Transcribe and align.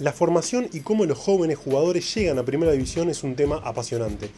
La 0.00 0.14
formación 0.14 0.66
y 0.72 0.80
cómo 0.80 1.04
los 1.04 1.18
jóvenes 1.18 1.58
jugadores 1.58 2.14
llegan 2.14 2.38
a 2.38 2.42
Primera 2.42 2.72
División 2.72 3.10
es 3.10 3.22
un 3.22 3.36
tema 3.36 3.56
apasionante. 3.62 4.30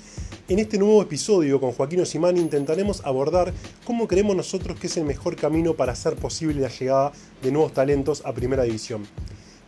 En 0.49 0.59
este 0.59 0.77
nuevo 0.77 1.01
episodio 1.01 1.61
con 1.61 1.71
Joaquín 1.71 2.01
Osimani 2.01 2.41
intentaremos 2.41 3.01
abordar 3.05 3.55
cómo 3.85 4.09
creemos 4.09 4.35
nosotros 4.35 4.77
que 4.81 4.89
es 4.89 4.97
el 4.97 5.05
mejor 5.05 5.37
camino 5.37 5.75
para 5.75 5.93
hacer 5.93 6.17
posible 6.17 6.63
la 6.63 6.69
llegada 6.69 7.13
de 7.41 7.53
nuevos 7.53 7.73
talentos 7.73 8.23
a 8.25 8.33
Primera 8.33 8.65
División. 8.65 9.07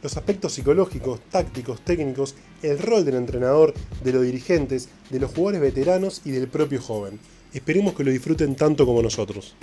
Los 0.02 0.16
aspectos 0.16 0.54
psicológicos, 0.54 1.20
tácticos, 1.30 1.80
técnicos, 1.82 2.34
el 2.62 2.80
rol 2.80 3.04
del 3.04 3.14
entrenador, 3.14 3.72
de 4.02 4.12
los 4.12 4.24
dirigentes, 4.24 4.88
de 5.10 5.20
los 5.20 5.30
jugadores 5.30 5.60
veteranos 5.60 6.22
y 6.24 6.32
del 6.32 6.48
propio 6.48 6.82
joven. 6.82 7.20
Esperemos 7.52 7.94
que 7.94 8.02
lo 8.02 8.10
disfruten 8.10 8.56
tanto 8.56 8.84
como 8.84 9.00
nosotros. 9.00 9.54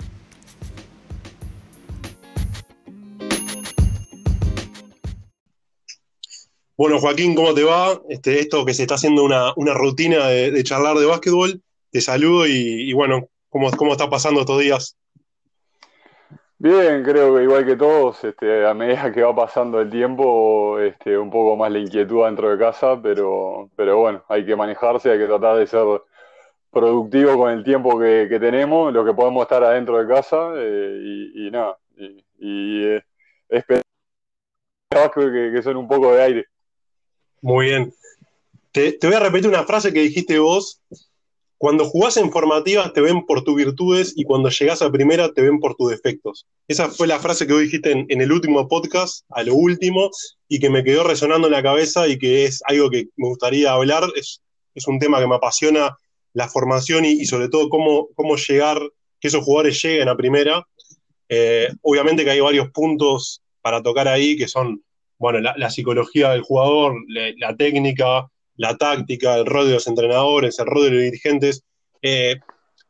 Bueno, 6.82 6.98
Joaquín, 6.98 7.36
¿cómo 7.36 7.54
te 7.54 7.62
va? 7.62 8.00
Este, 8.08 8.40
esto 8.40 8.64
que 8.64 8.74
se 8.74 8.82
está 8.82 8.96
haciendo 8.96 9.22
una, 9.22 9.52
rutina 9.72 10.26
de, 10.26 10.64
charlar 10.64 10.96
de 10.96 11.06
básquetbol, 11.06 11.62
te 11.92 12.00
saludo 12.00 12.44
y, 12.48 12.92
bueno, 12.92 13.28
¿cómo, 13.50 13.70
¿cómo 13.70 13.92
está 13.92 14.10
pasando 14.10 14.40
estos 14.40 14.58
días? 14.58 14.96
Bien, 16.58 17.04
creo 17.04 17.36
que 17.36 17.44
igual 17.44 17.64
que 17.64 17.76
todos, 17.76 18.24
este, 18.24 18.66
a 18.66 18.74
medida 18.74 19.12
que 19.12 19.22
va 19.22 19.32
pasando 19.32 19.80
el 19.80 19.90
tiempo, 19.90 20.80
este, 20.80 21.16
un 21.16 21.30
poco 21.30 21.56
más 21.56 21.70
la 21.70 21.78
inquietud 21.78 22.24
dentro 22.24 22.50
de 22.50 22.58
casa, 22.58 23.00
pero, 23.00 23.70
pero 23.76 23.98
bueno, 23.98 24.24
hay 24.28 24.44
que 24.44 24.56
manejarse, 24.56 25.12
hay 25.12 25.18
que 25.20 25.26
tratar 25.26 25.58
de 25.58 25.68
ser 25.68 25.86
productivo 26.72 27.38
con 27.38 27.52
el 27.52 27.62
tiempo 27.62 27.96
que, 27.96 28.26
tenemos, 28.40 28.92
lo 28.92 29.04
que 29.04 29.14
podemos 29.14 29.42
estar 29.42 29.62
adentro 29.62 29.98
de 29.98 30.12
casa 30.12 30.50
eh, 30.56 31.30
y, 31.32 31.48
nada, 31.52 31.78
y, 31.96 32.24
y 32.40 32.86
eh, 32.86 33.04
esperar 33.50 33.84
que 35.14 35.62
son 35.62 35.76
un 35.76 35.86
poco 35.86 36.12
de 36.12 36.22
aire. 36.22 36.51
Muy 37.42 37.66
bien. 37.66 37.92
Te, 38.70 38.96
voy 39.02 39.14
a 39.14 39.20
repetir 39.20 39.48
una 39.48 39.64
frase 39.64 39.92
que 39.92 40.00
dijiste 40.00 40.38
vos. 40.38 40.80
Cuando 41.58 41.84
jugás 41.84 42.16
en 42.16 42.32
formativas 42.32 42.92
te 42.92 43.00
ven 43.00 43.24
por 43.26 43.44
tus 43.44 43.54
virtudes 43.54 44.14
y 44.16 44.24
cuando 44.24 44.48
llegás 44.48 44.82
a 44.82 44.90
primera 44.90 45.32
te 45.32 45.42
ven 45.42 45.60
por 45.60 45.74
tus 45.74 45.90
defectos. 45.90 46.46
Esa 46.66 46.88
fue 46.88 47.06
la 47.06 47.20
frase 47.20 47.46
que 47.46 47.52
vos 47.52 47.62
dijiste 47.62 47.90
en, 47.92 48.20
el 48.20 48.32
último 48.32 48.66
podcast, 48.68 49.24
a 49.28 49.42
lo 49.42 49.54
último, 49.54 50.10
y 50.48 50.58
que 50.58 50.70
me 50.70 50.82
quedó 50.82 51.04
resonando 51.04 51.48
en 51.48 51.52
la 51.52 51.62
cabeza 51.62 52.08
y 52.08 52.18
que 52.18 52.46
es 52.46 52.62
algo 52.66 52.90
que 52.90 53.08
me 53.16 53.28
gustaría 53.28 53.72
hablar. 53.72 54.04
Es, 54.16 54.40
un 54.86 54.98
tema 54.98 55.20
que 55.20 55.26
me 55.26 55.36
apasiona 55.36 55.96
la 56.32 56.48
formación 56.48 57.04
y, 57.04 57.24
sobre 57.26 57.48
todo 57.48 57.68
cómo, 57.68 58.08
cómo 58.14 58.36
llegar, 58.36 58.80
que 59.20 59.28
esos 59.28 59.44
jugadores 59.44 59.80
lleguen 59.82 60.08
a 60.08 60.16
primera. 60.16 60.66
Eh, 61.28 61.68
obviamente 61.82 62.24
que 62.24 62.30
hay 62.30 62.40
varios 62.40 62.70
puntos 62.70 63.42
para 63.60 63.82
tocar 63.82 64.08
ahí 64.08 64.36
que 64.36 64.48
son 64.48 64.82
bueno, 65.22 65.38
la, 65.38 65.70
psicología 65.70 66.30
del 66.30 66.42
jugador, 66.42 66.96
la, 67.06 67.56
técnica, 67.56 68.26
la 68.56 68.76
táctica, 68.76 69.36
el 69.36 69.46
rol 69.46 69.68
de 69.68 69.74
los 69.74 69.86
entrenadores, 69.86 70.58
el 70.58 70.66
rol 70.66 70.82
de 70.82 70.90
los 70.90 71.00
dirigentes. 71.00 71.62
Eh, 72.02 72.40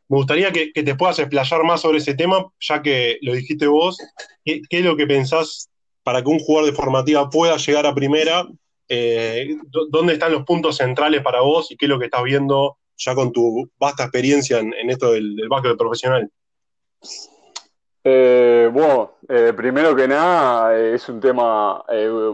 me 0.08 0.16
gustaría 0.16 0.50
que, 0.50 0.72
te 0.72 0.94
puedas 0.94 1.18
explayar 1.18 1.62
más 1.62 1.82
sobre 1.82 1.98
ese 1.98 2.14
tema, 2.14 2.50
ya 2.58 2.80
que 2.80 3.18
lo 3.20 3.34
dijiste 3.34 3.66
vos. 3.66 3.98
¿Qué, 4.46 4.62
es 4.70 4.82
lo 4.82 4.96
que 4.96 5.06
pensás 5.06 5.68
para 6.02 6.22
que 6.22 6.30
un 6.30 6.38
jugador 6.38 6.70
de 6.70 6.74
formativa 6.74 7.28
pueda 7.28 7.58
llegar 7.58 7.84
a 7.84 7.94
primera? 7.94 8.48
Eh, 8.88 9.54
¿Dónde 9.90 10.14
están 10.14 10.32
los 10.32 10.44
puntos 10.44 10.78
centrales 10.78 11.20
para 11.20 11.42
vos 11.42 11.70
y 11.70 11.76
qué 11.76 11.84
es 11.84 11.90
lo 11.90 11.98
que 11.98 12.06
estás 12.06 12.22
viendo 12.22 12.78
ya 12.96 13.14
con 13.14 13.30
tu 13.30 13.70
vasta 13.78 14.04
experiencia 14.04 14.58
en, 14.58 14.88
esto 14.88 15.12
del, 15.12 15.36
del 15.36 15.50
básquet 15.50 15.76
profesional? 15.76 16.30
Eh, 18.04 18.68
bueno, 18.72 19.18
eh, 19.28 19.52
primero 19.56 19.94
que 19.94 20.08
nada 20.08 20.76
eh, 20.76 20.94
es 20.94 21.08
un 21.08 21.20
tema 21.20 21.84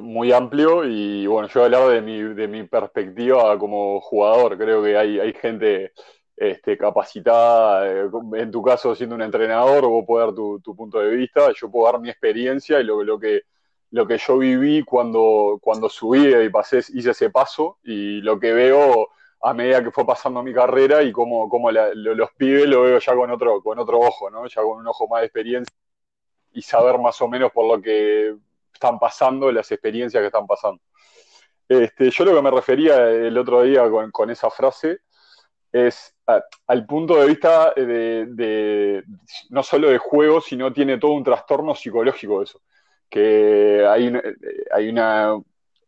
muy 0.01 0.33
amplio 0.33 0.85
y 0.85 1.27
bueno, 1.27 1.47
yo 1.49 1.61
voy 1.61 1.75
a 1.75 1.79
hablar 1.79 1.95
de 1.95 2.01
mi, 2.01 2.23
de 2.23 2.49
mi 2.49 2.63
perspectiva 2.65 3.59
como 3.59 4.01
jugador. 4.01 4.57
Creo 4.57 4.83
que 4.83 4.97
hay, 4.97 5.21
hay 5.21 5.33
gente 5.35 5.93
este, 6.37 6.79
capacitada, 6.79 7.87
en 8.35 8.51
tu 8.51 8.63
caso 8.63 8.95
siendo 8.95 9.15
un 9.15 9.23
entrenador, 9.23 9.87
vos 9.87 10.05
podés 10.07 10.29
dar 10.29 10.35
tu, 10.35 10.61
tu, 10.61 10.75
punto 10.75 11.01
de 11.01 11.15
vista, 11.17 11.53
yo 11.53 11.71
puedo 11.71 11.91
dar 11.91 12.01
mi 12.01 12.09
experiencia 12.09 12.81
y 12.81 12.85
lo, 12.85 13.03
lo, 13.03 13.19
que, 13.19 13.43
lo 13.91 14.07
que 14.07 14.19
yo 14.19 14.39
viví 14.39 14.85
cuando, 14.85 15.59
cuando 15.61 15.89
subí 15.91 16.29
y 16.29 16.49
pasé, 16.49 16.79
hice 16.95 17.11
ese 17.11 17.31
paso 17.31 17.79
y 17.83 18.21
lo 18.23 18.41
que 18.41 18.53
veo 18.53 19.09
a 19.41 19.55
medida 19.55 19.83
que 19.83 19.91
fue 19.91 20.05
pasando 20.05 20.43
mi 20.43 20.53
carrera 20.53 21.03
y 21.03 21.13
cómo, 21.13 21.49
cómo 21.49 21.71
los 21.71 22.31
pibes 22.37 22.67
lo 22.67 22.83
veo 22.83 22.99
ya 22.99 23.15
con 23.15 23.31
otro, 23.31 23.63
con 23.63 23.79
otro 23.79 24.01
ojo, 24.01 24.31
¿no? 24.31 24.47
Ya 24.47 24.63
con 24.63 24.79
un 24.79 24.87
ojo 24.87 25.07
más 25.09 25.21
de 25.21 25.27
experiencia 25.27 25.75
y 26.53 26.63
saber 26.63 26.99
más 26.99 27.21
o 27.21 27.29
menos 27.29 27.53
por 27.53 27.67
lo 27.67 27.81
que 27.81 28.35
están 28.73 28.99
pasando, 28.99 29.53
las 29.53 29.71
experiencias 29.71 30.21
que 30.21 30.27
están 30.27 30.47
pasando. 30.47 30.81
Este, 31.69 32.11
yo 32.11 32.25
lo 32.25 32.35
que 32.35 32.43
me 32.43 32.51
refería 32.51 33.11
el 33.11 33.37
otro 33.37 33.63
día 33.63 33.85
con, 34.11 34.31
esa 34.31 34.51
frase 34.51 35.01
es 35.71 36.15
al 36.67 36.87
punto 36.87 37.21
de 37.21 37.27
vista 37.27 37.73
de, 37.75 39.05
no 39.51 39.63
solo 39.63 39.89
de 39.91 39.99
juego, 39.99 40.41
sino 40.41 40.73
tiene 40.73 40.99
todo 40.99 41.13
un 41.13 41.25
trastorno 41.25 41.75
psicológico 41.75 42.43
eso. 42.43 42.61
Que 43.09 43.87
hay, 43.89 44.13
hay 44.73 44.89
una, 44.89 45.39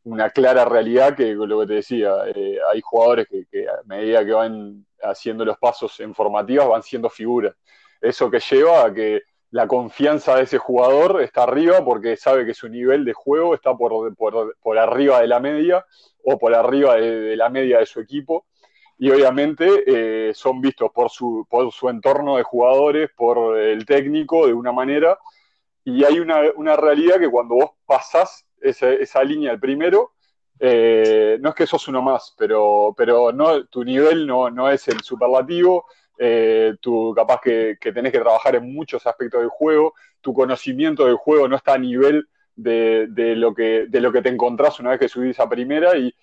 una 0.05 0.31
clara 0.31 0.65
realidad 0.65 1.15
que 1.17 1.35
lo 1.35 1.61
que 1.61 1.67
te 1.67 1.75
decía, 1.75 2.15
eh, 2.35 2.59
hay 2.73 2.81
jugadores 2.81 3.27
que, 3.29 3.69
a 3.69 3.83
medida 3.85 4.25
que 4.25 4.33
van 4.33 4.87
haciendo 5.03 5.45
los 5.45 5.59
pasos 5.59 5.99
en 6.01 6.15
formativas 6.15 6.69
van 6.69 6.83
siendo 6.83 7.11
figuras. 7.11 7.55
Eso 8.01 8.31
que 8.31 8.41
lleva 8.41 8.85
a 8.85 8.95
que 8.95 9.23
la 9.51 9.67
confianza 9.67 10.37
de 10.37 10.45
ese 10.45 10.59
jugador 10.59 11.21
está 11.23 11.43
arriba 11.43 11.85
porque 11.85 12.17
sabe 12.17 12.47
que 12.47 12.55
su 12.55 12.69
nivel 12.69 13.05
de 13.05 13.13
juego 13.13 13.55
está 13.55 13.77
por, 13.77 14.15
por, 14.17 14.79
arriba 14.79 15.21
de 15.21 15.27
la 15.27 15.41
media 15.41 15.85
o 16.25 16.39
por 16.39 16.55
arriba 16.55 16.95
de, 16.95 17.37
la 17.37 17.51
media 17.51 17.79
de 17.79 17.87
su 17.87 18.01
equipo. 18.01 18.47
Y 18.97 19.11
obviamente 19.11 19.83
eh, 19.87 20.35
son 20.35 20.61
vistos 20.61 20.91
por 20.93 21.11
su, 21.11 21.47
por 21.49 21.73
su 21.73 21.89
entorno 21.89 22.37
de 22.37 22.43
jugadores, 22.43 23.11
por 23.17 23.59
el 23.59 23.85
técnico 23.87 24.47
de 24.47 24.53
una 24.55 24.73
manera. 24.73 25.19
Y 25.85 26.05
hay 26.05 26.21
una, 26.21 26.43
una 26.57 26.77
realidad 26.77 27.19
que 27.19 27.29
cuando 27.29 27.57
vos 27.57 27.71
pasás 27.87 28.47
esa, 28.61 29.25
línea, 29.25 29.53
el 29.53 29.61
primero, 29.61 30.13
eh, 30.59 31.39
no 31.41 31.51
es 31.51 31.55
que 31.55 31.67
sos 31.67 31.89
uno 31.89 32.03
más, 32.03 32.35
pero, 32.37 32.95
pero 32.97 33.33
no, 33.33 33.67
tu 33.67 33.85
nivel 33.85 34.27
no, 34.27 34.51
no 34.51 34.71
es 34.71 34.87
el 34.89 35.01
superlativo, 35.01 35.87
eh, 36.19 36.75
tú 36.81 37.15
capaz 37.17 37.41
que, 37.41 37.77
tenés 37.81 38.13
que 38.13 38.19
trabajar 38.19 38.57
en 38.57 38.73
muchos 38.73 39.07
aspectos 39.07 39.41
del 39.41 39.49
juego, 39.49 39.95
tu 40.21 40.35
conocimiento 40.35 41.07
del 41.07 41.17
juego 41.17 41.49
no 41.49 41.57
está 41.57 41.75
a 41.75 41.79
nivel 41.79 42.29
de, 42.55 43.07
lo, 43.37 43.55
que, 43.55 43.87
de 43.89 44.01
lo 44.01 44.13
que 44.13 44.21
te 44.21 44.29
encontrás 44.29 44.79
una 44.81 44.91
vez 44.91 45.01
que 45.01 45.09
subís 45.09 45.41
a 45.41 45.49
primera 45.49 45.97
y, 45.97 46.15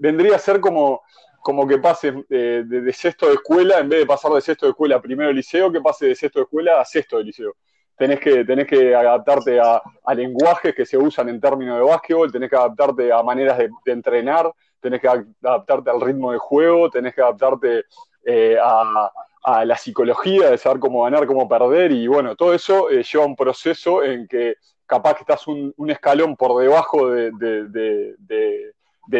vendría 0.00 0.36
a 0.36 0.38
ser 0.38 0.60
como, 0.60 1.02
como 1.40 1.66
que 1.66 1.78
pases 1.78 2.14
de, 2.28 2.64
de, 2.64 2.92
sexto 2.92 3.26
de 3.28 3.34
escuela, 3.34 3.78
en 3.78 3.88
vez 3.88 4.00
de 4.00 4.06
pasar 4.06 4.32
de 4.32 4.40
sexto 4.40 4.66
de 4.66 4.70
escuela 4.70 4.96
a 4.96 5.02
primero 5.02 5.28
de 5.28 5.34
liceo, 5.34 5.72
que 5.72 5.80
pase 5.80 6.06
de 6.06 6.14
sexto 6.14 6.40
de 6.40 6.44
escuela 6.44 6.80
a 6.80 6.84
sexto 6.84 7.18
de 7.18 7.24
liceo 7.24 7.56
tenés 7.98 8.20
que, 8.20 8.44
tenés 8.44 8.66
que 8.66 8.94
adaptarte 8.94 9.58
a, 9.60 9.82
lenguajes 10.14 10.74
que 10.74 10.86
se 10.86 10.96
usan 10.96 11.28
en 11.28 11.40
términos 11.40 11.76
de 11.76 11.84
básquetbol, 11.84 12.32
tenés 12.32 12.48
que 12.48 12.56
adaptarte 12.56 13.12
a 13.12 13.22
maneras 13.22 13.58
de, 13.58 13.70
entrenar, 13.86 14.50
tenés 14.80 15.00
que 15.00 15.08
adaptarte 15.42 15.90
al 15.90 16.00
ritmo 16.00 16.30
de 16.32 16.38
juego, 16.38 16.88
tenés 16.88 17.14
que 17.14 17.20
adaptarte 17.20 17.84
eh, 18.24 18.56
a, 18.62 19.10
la 19.64 19.76
psicología 19.78 20.50
de 20.50 20.58
saber 20.58 20.78
cómo 20.78 21.04
ganar, 21.04 21.26
cómo 21.26 21.48
perder, 21.48 21.90
y 21.90 22.06
bueno, 22.06 22.36
todo 22.36 22.52
eso 22.52 22.90
eh, 22.90 23.02
lleva 23.02 23.24
un 23.24 23.34
proceso 23.34 24.04
en 24.04 24.28
que 24.28 24.56
capaz 24.84 25.14
que 25.14 25.20
estás 25.20 25.46
un, 25.46 25.72
escalón 25.88 26.36
por 26.36 26.60
debajo 26.60 27.08
del 27.08 27.32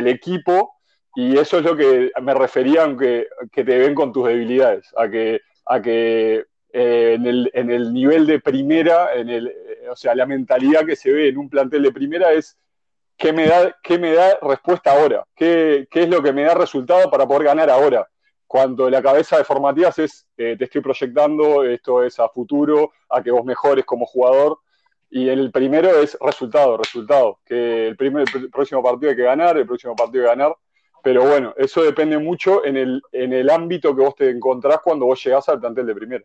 equipo, 0.06 0.74
y 1.14 1.38
eso 1.38 1.58
es 1.58 1.64
lo 1.64 1.74
que 1.74 2.10
me 2.20 2.34
refería 2.34 2.84
aunque 2.84 3.26
que 3.50 3.64
te 3.64 3.78
ven 3.78 3.94
con 3.94 4.12
tus 4.12 4.28
debilidades, 4.28 4.92
a 4.96 5.08
que, 5.08 5.40
a 5.64 5.80
que 5.80 6.44
eh, 6.72 7.14
en, 7.14 7.26
el, 7.26 7.50
en, 7.54 7.70
el, 7.70 7.92
nivel 7.92 8.26
de 8.26 8.40
primera, 8.40 9.14
en 9.14 9.30
el, 9.30 9.48
eh, 9.48 9.88
o 9.90 9.96
sea, 9.96 10.14
la 10.14 10.26
mentalidad 10.26 10.84
que 10.84 10.96
se 10.96 11.10
ve 11.10 11.28
en 11.28 11.38
un 11.38 11.48
plantel 11.48 11.82
de 11.82 11.92
primera 11.92 12.32
es 12.32 12.58
qué 13.16 13.32
me 13.32 13.46
da, 13.46 13.76
qué 13.82 13.98
me 13.98 14.12
da 14.12 14.38
respuesta 14.42 14.92
ahora, 14.92 15.24
¿Qué, 15.34 15.88
qué 15.90 16.02
es 16.02 16.08
lo 16.08 16.22
que 16.22 16.32
me 16.32 16.42
da 16.42 16.54
resultado 16.54 17.10
para 17.10 17.26
poder 17.26 17.44
ganar 17.44 17.70
ahora. 17.70 18.08
Cuando 18.46 18.88
la 18.88 19.02
cabeza 19.02 19.38
de 19.38 19.44
formativas 19.44 19.98
es, 19.98 20.26
eh, 20.36 20.56
te 20.58 20.64
estoy 20.64 20.80
proyectando, 20.80 21.64
esto 21.64 22.02
es 22.02 22.18
a 22.20 22.28
futuro, 22.28 22.92
a 23.08 23.22
que 23.22 23.30
vos 23.30 23.44
mejores 23.44 23.84
como 23.84 24.06
jugador, 24.06 24.58
y 25.10 25.28
el 25.28 25.50
primero 25.50 26.00
es 26.00 26.18
resultado, 26.20 26.76
resultado, 26.76 27.40
que 27.44 27.88
el, 27.88 27.96
primer, 27.96 28.24
el 28.34 28.50
próximo 28.50 28.82
partido 28.82 29.10
hay 29.10 29.16
que 29.16 29.22
ganar, 29.22 29.56
el 29.56 29.66
próximo 29.66 29.96
partido 29.96 30.24
hay 30.24 30.30
que 30.30 30.36
ganar, 30.36 30.56
pero 31.02 31.24
bueno, 31.24 31.54
eso 31.56 31.82
depende 31.82 32.18
mucho 32.18 32.64
en 32.64 32.76
el, 32.76 33.02
en 33.12 33.32
el 33.32 33.48
ámbito 33.48 33.94
que 33.96 34.02
vos 34.02 34.14
te 34.14 34.28
encontrás 34.28 34.80
cuando 34.82 35.06
vos 35.06 35.22
llegás 35.24 35.48
al 35.48 35.60
plantel 35.60 35.86
de 35.86 35.94
primera. 35.94 36.24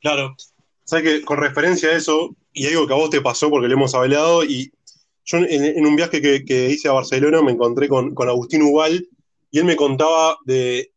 Claro. 0.00 0.36
Sabes 0.84 1.04
que 1.04 1.24
con 1.24 1.38
referencia 1.38 1.90
a 1.90 1.96
eso, 1.96 2.34
y 2.52 2.66
algo 2.66 2.86
que 2.86 2.92
a 2.94 2.96
vos 2.96 3.10
te 3.10 3.20
pasó 3.20 3.50
porque 3.50 3.68
lo 3.68 3.74
hemos 3.74 3.94
hablado, 3.94 4.44
y 4.44 4.72
yo 5.24 5.38
en, 5.38 5.86
un 5.86 5.96
viaje 5.96 6.22
que, 6.22 6.70
hice 6.70 6.88
a 6.88 6.92
Barcelona 6.92 7.42
me 7.42 7.52
encontré 7.52 7.88
con, 7.88 8.14
Agustín 8.26 8.62
Ubal 8.62 9.06
y 9.50 9.58
él 9.58 9.64
me 9.66 9.76
contaba 9.76 10.38
de, 10.46 10.90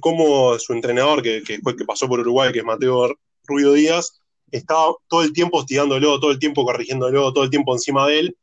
cómo 0.00 0.58
su 0.58 0.72
entrenador, 0.72 1.22
que, 1.22 1.42
que, 1.42 1.60
que 1.60 1.84
pasó 1.84 2.08
por 2.08 2.20
Uruguay, 2.20 2.52
que 2.52 2.60
es 2.60 2.64
Mateo 2.64 3.14
Rubio 3.46 3.72
Díaz, 3.72 4.20
estaba 4.50 4.94
todo 5.08 5.22
el 5.22 5.32
tiempo 5.32 5.58
hostigándolo, 5.58 6.20
todo 6.20 6.30
el 6.30 6.38
tiempo 6.38 6.64
corrigiéndolo, 6.64 7.32
todo 7.32 7.44
el 7.44 7.50
tiempo 7.50 7.74
encima 7.74 8.06
de 8.06 8.18
él. 8.20 8.36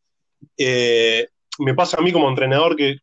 Eh, 0.58 1.28
me 1.58 1.74
pasa 1.74 1.98
a 1.98 2.02
mí 2.02 2.12
como 2.12 2.30
entrenador 2.30 2.76
que, 2.76 3.00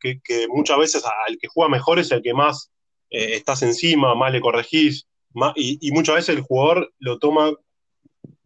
muchas 0.48 0.78
veces 0.78 1.04
al 1.04 1.38
que 1.38 1.48
juega 1.48 1.70
mejor 1.70 1.98
es 1.98 2.10
el 2.12 2.22
que 2.22 2.34
más 2.34 2.70
eh, 3.10 3.34
estás 3.34 3.62
encima, 3.62 4.14
más 4.14 4.32
le 4.32 4.40
corregís, 4.40 5.07
y, 5.56 5.90
muchas 5.92 6.16
veces 6.16 6.36
el 6.36 6.42
jugador 6.42 6.92
lo 6.98 7.18
toma, 7.18 7.52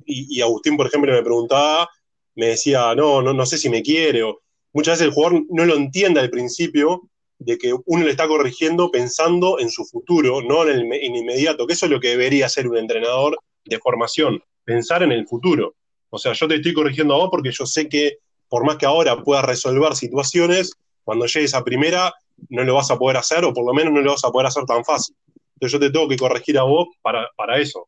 y, 0.05 0.41
Agustín, 0.41 0.77
por 0.77 0.87
ejemplo, 0.87 1.13
me 1.13 1.23
preguntaba, 1.23 1.89
me 2.35 2.47
decía, 2.47 2.95
no, 2.95 3.23
no, 3.23 3.33
no 3.33 3.47
sé 3.47 3.59
si 3.59 3.69
me 3.69 3.83
quiere, 3.83 4.23
o 4.23 4.41
muchas 4.73 4.95
veces 4.95 5.07
el 5.09 5.15
jugador 5.15 5.45
no 5.51 5.65
lo 5.65 5.77
entiende 5.77 6.21
al 6.21 6.31
principio 6.31 7.09
de 7.39 7.59
que 7.59 7.75
uno 7.87 8.05
le 8.05 8.11
está 8.11 8.29
corrigiendo 8.29 8.91
pensando 8.91 9.59
en 9.59 9.71
su 9.71 9.85
futuro, 9.85 10.43
no 10.43 10.67
en 10.67 10.93
el 10.93 11.17
inmediato, 11.17 11.67
que 11.67 11.75
eso 11.75 11.87
es 11.87 11.93
lo 11.93 12.01
que 12.01 12.09
debería 12.09 12.47
hacer 12.47 12.69
un 12.69 12.77
entrenador 12.77 13.39
de 13.65 13.79
formación, 13.79 14.43
pensar 14.65 15.03
en 15.03 15.13
el 15.13 15.27
futuro. 15.27 15.75
O 16.11 16.19
sea, 16.19 16.33
yo 16.35 16.47
te 16.47 16.57
estoy 16.57 16.73
corrigiendo 16.73 17.15
a 17.15 17.19
vos 17.19 17.29
porque 17.31 17.51
yo 17.53 17.67
sé 17.67 17.89
que 17.89 18.19
por 18.49 18.65
más 18.67 18.77
que 18.77 18.87
ahora 18.87 19.23
puedas 19.23 19.45
resolver 19.45 19.95
situaciones, 19.97 20.75
cuando 21.05 21.27
llegues 21.27 21.55
a 21.55 21.65
primera 21.65 22.13
no 22.49 22.65
lo 22.65 22.75
vas 22.75 22.91
a 22.91 22.99
poder 22.99 23.17
hacer 23.17 23.45
o 23.45 23.53
por 23.53 23.65
lo 23.65 23.73
menos 23.73 23.93
no 23.93 24.01
lo 24.01 24.13
vas 24.13 24.25
a 24.25 24.31
poder 24.31 24.47
hacer 24.47 24.65
tan 24.65 24.85
fácil. 24.85 25.17
Entonces 25.63 25.79
yo 25.79 25.87
te 25.87 25.93
tengo 25.93 26.09
que 26.09 26.17
corregir 26.17 26.59
a 26.59 26.65
vos 26.65 26.89
para, 27.03 27.57
eso. 27.57 27.87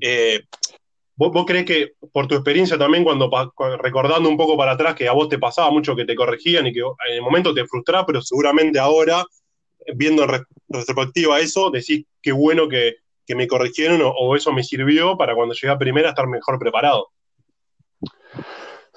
Eh, 0.00 0.42
¿vos, 1.16 1.44
crees 1.44 1.64
que 1.64 1.94
por 2.12 2.28
tu 2.28 2.36
experiencia 2.36 2.78
también, 2.78 3.02
cuando 3.02 3.28
recordando 3.82 4.28
un 4.28 4.36
poco 4.36 4.56
para 4.56 4.72
atrás, 4.72 4.94
que 4.94 5.08
a 5.08 5.12
vos 5.12 5.28
te 5.28 5.36
pasaba 5.36 5.72
mucho 5.72 5.96
que 5.96 6.04
te 6.04 6.14
corregían 6.14 6.68
y 6.68 6.72
que 6.72 6.78
en 6.78 7.14
el 7.14 7.22
momento 7.22 7.52
te 7.52 7.66
frustraba, 7.66 8.06
pero 8.06 8.22
seguramente 8.22 8.78
ahora, 8.78 9.24
viendo 9.96 10.22
en 10.22 10.46
retrospectiva 10.68 11.40
eso, 11.40 11.68
decís 11.70 12.04
qué 12.22 12.30
bueno 12.30 12.68
que, 12.68 12.94
me 13.34 13.48
corrigieron 13.48 14.00
o, 14.04 14.36
eso 14.36 14.52
me 14.52 14.62
sirvió 14.62 15.18
para 15.18 15.34
cuando 15.34 15.52
llegué 15.52 15.72
a 15.72 15.78
primera 15.78 16.10
estar 16.10 16.28
mejor 16.28 16.60
preparado? 16.60 17.08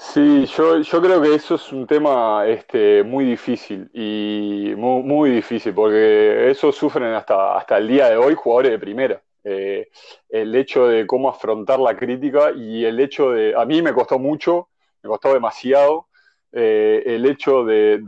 Sí, 0.01 0.45
yo, 0.45 0.79
yo 0.81 1.01
creo 1.01 1.21
que 1.21 1.35
eso 1.35 1.55
es 1.55 1.73
un 1.73 1.85
tema 1.85 2.47
este, 2.47 3.03
muy 3.03 3.25
difícil 3.25 3.89
y 3.93 4.73
muy, 4.77 5.29
difícil 5.29 5.73
porque 5.73 6.49
eso 6.49 6.71
sufren 6.71 7.13
hasta, 7.13 7.57
hasta 7.57 7.77
el 7.77 7.89
día 7.89 8.09
de 8.09 8.15
hoy 8.15 8.33
jugadores 8.33 8.71
de 8.71 8.79
primera. 8.79 9.21
Eh, 9.43 9.89
el 10.29 10.55
hecho 10.55 10.87
de 10.87 11.05
cómo 11.05 11.29
afrontar 11.29 11.79
la 11.79 11.97
crítica 11.97 12.51
y 12.55 12.85
el 12.85 12.97
hecho 13.01 13.31
de, 13.31 13.53
a 13.55 13.65
mí 13.65 13.81
me 13.81 13.93
costó 13.93 14.17
mucho, 14.17 14.69
me 15.03 15.09
costó 15.09 15.33
demasiado, 15.33 16.07
eh, 16.53 17.03
el 17.05 17.25
hecho 17.25 17.65
de, 17.65 17.99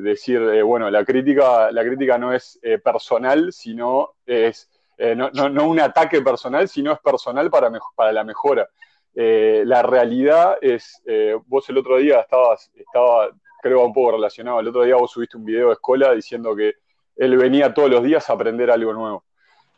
decir, 0.00 0.40
eh, 0.40 0.62
bueno, 0.62 0.90
la 0.90 1.04
crítica, 1.04 1.70
la 1.70 1.84
crítica 1.84 2.16
no 2.16 2.32
es 2.32 2.58
personal, 2.82 3.52
sino 3.52 4.14
es, 4.24 4.70
no, 4.98 5.30
no, 5.30 5.68
un 5.68 5.80
ataque 5.80 6.22
personal, 6.22 6.66
sino 6.66 6.92
es 6.92 6.98
personal 7.00 7.50
para, 7.50 7.70
para 7.94 8.10
la 8.10 8.24
mejora. 8.24 8.70
Eh, 9.18 9.62
la 9.64 9.82
realidad 9.82 10.58
es, 10.60 11.00
eh, 11.06 11.34
vos 11.46 11.66
el 11.70 11.78
otro 11.78 11.96
día 11.96 12.20
estabas, 12.20 12.70
estaba, 12.76 13.30
creo 13.62 13.86
un 13.86 13.94
poco 13.94 14.12
relacionado, 14.12 14.60
el 14.60 14.68
otro 14.68 14.82
día 14.82 14.96
vos 14.96 15.10
subiste 15.10 15.38
un 15.38 15.44
video 15.46 15.68
de 15.68 15.72
escuela 15.72 16.12
diciendo 16.12 16.54
que 16.54 16.74
él 17.16 17.34
venía 17.38 17.72
todos 17.72 17.88
los 17.88 18.02
días 18.04 18.28
a 18.28 18.34
aprender 18.34 18.70
algo 18.70 18.92
nuevo. 18.92 19.24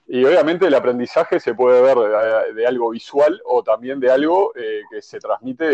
Y 0.08 0.25
obviamente 0.25 0.67
el 0.67 0.75
aprendizaje 0.75 1.38
se 1.38 1.55
puede 1.55 1.81
ver 1.81 2.52
de, 2.52 2.67
algo 2.67 2.90
visual 2.90 3.40
o 3.44 3.62
también 3.62 4.00
de 4.00 4.11
algo 4.11 4.52
eh, 4.56 4.82
que 4.90 5.00
se 5.02 5.20
transmite 5.20 5.64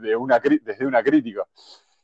de, 0.00 0.16
una, 0.16 0.40
desde 0.40 0.84
una 0.84 1.04
crítica. 1.04 1.46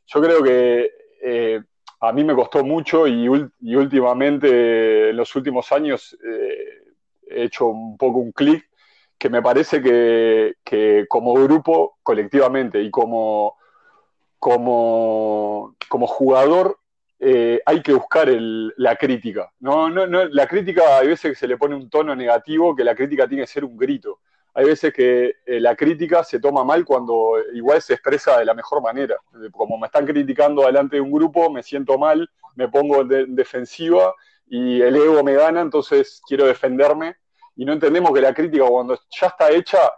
Yo 0.06 0.20
creo 0.20 0.44
que 0.44 1.64
a 2.02 2.12
mí 2.12 2.22
me 2.22 2.36
costó 2.36 2.62
mucho 2.62 3.08
y, 3.08 3.24
y, 3.60 3.74
últimamente, 3.74 5.10
en 5.10 5.16
los 5.16 5.34
últimos 5.34 5.72
años, 5.72 6.16
he 6.22 7.44
hecho 7.44 7.66
un 7.66 7.96
poco 7.96 8.18
un 8.18 8.32
clic 8.32 8.69
que 9.20 9.28
me 9.28 9.42
parece 9.42 9.82
que, 9.82 11.06
como 11.06 11.34
grupo, 11.34 11.98
colectivamente 12.02 12.80
y 12.80 12.90
como, 12.90 13.58
como, 14.38 15.76
como 15.90 16.06
jugador, 16.06 16.78
eh, 17.18 17.60
hay 17.66 17.82
que 17.82 17.92
buscar 17.92 18.28
la 18.30 18.96
crítica. 18.96 19.52
¿no? 19.60 19.90
No, 19.90 20.06
la 20.06 20.46
crítica, 20.46 20.96
hay 20.96 21.08
veces 21.08 21.32
que 21.32 21.38
se 21.38 21.46
le 21.46 21.58
pone 21.58 21.74
un 21.74 21.90
tono 21.90 22.16
negativo, 22.16 22.74
que 22.74 22.82
la 22.82 22.94
crítica 22.94 23.28
tiene 23.28 23.42
que 23.42 23.52
ser 23.52 23.62
un 23.62 23.76
grito. 23.76 24.20
Hay 24.54 24.64
veces 24.64 24.90
que 24.90 25.34
eh, 25.44 25.60
la 25.60 25.76
crítica 25.76 26.24
se 26.24 26.40
toma 26.40 26.64
mal 26.64 26.86
cuando 26.86 27.34
igual 27.52 27.82
se 27.82 27.92
expresa 27.92 28.38
de 28.38 28.46
la 28.46 28.54
mejor 28.54 28.80
manera. 28.80 29.16
Como 29.52 29.76
me 29.76 29.88
están 29.88 30.06
criticando 30.06 30.64
delante 30.64 30.96
de 30.96 31.02
un 31.02 31.12
grupo, 31.12 31.50
me 31.50 31.62
siento 31.62 31.98
mal, 31.98 32.26
me 32.56 32.68
pongo 32.68 33.02
en 33.02 33.36
defensiva 33.36 34.14
y 34.48 34.80
el 34.80 34.96
ego 34.96 35.22
me 35.22 35.34
gana, 35.34 35.60
entonces 35.60 36.22
quiero 36.26 36.46
defenderme 36.46 37.19
y 37.60 37.64
no 37.66 37.74
entendemos 37.74 38.10
que 38.14 38.22
la 38.22 38.32
crítica 38.32 38.64
cuando 38.66 38.98
ya 39.10 39.26
está 39.26 39.50
hecha, 39.50 39.92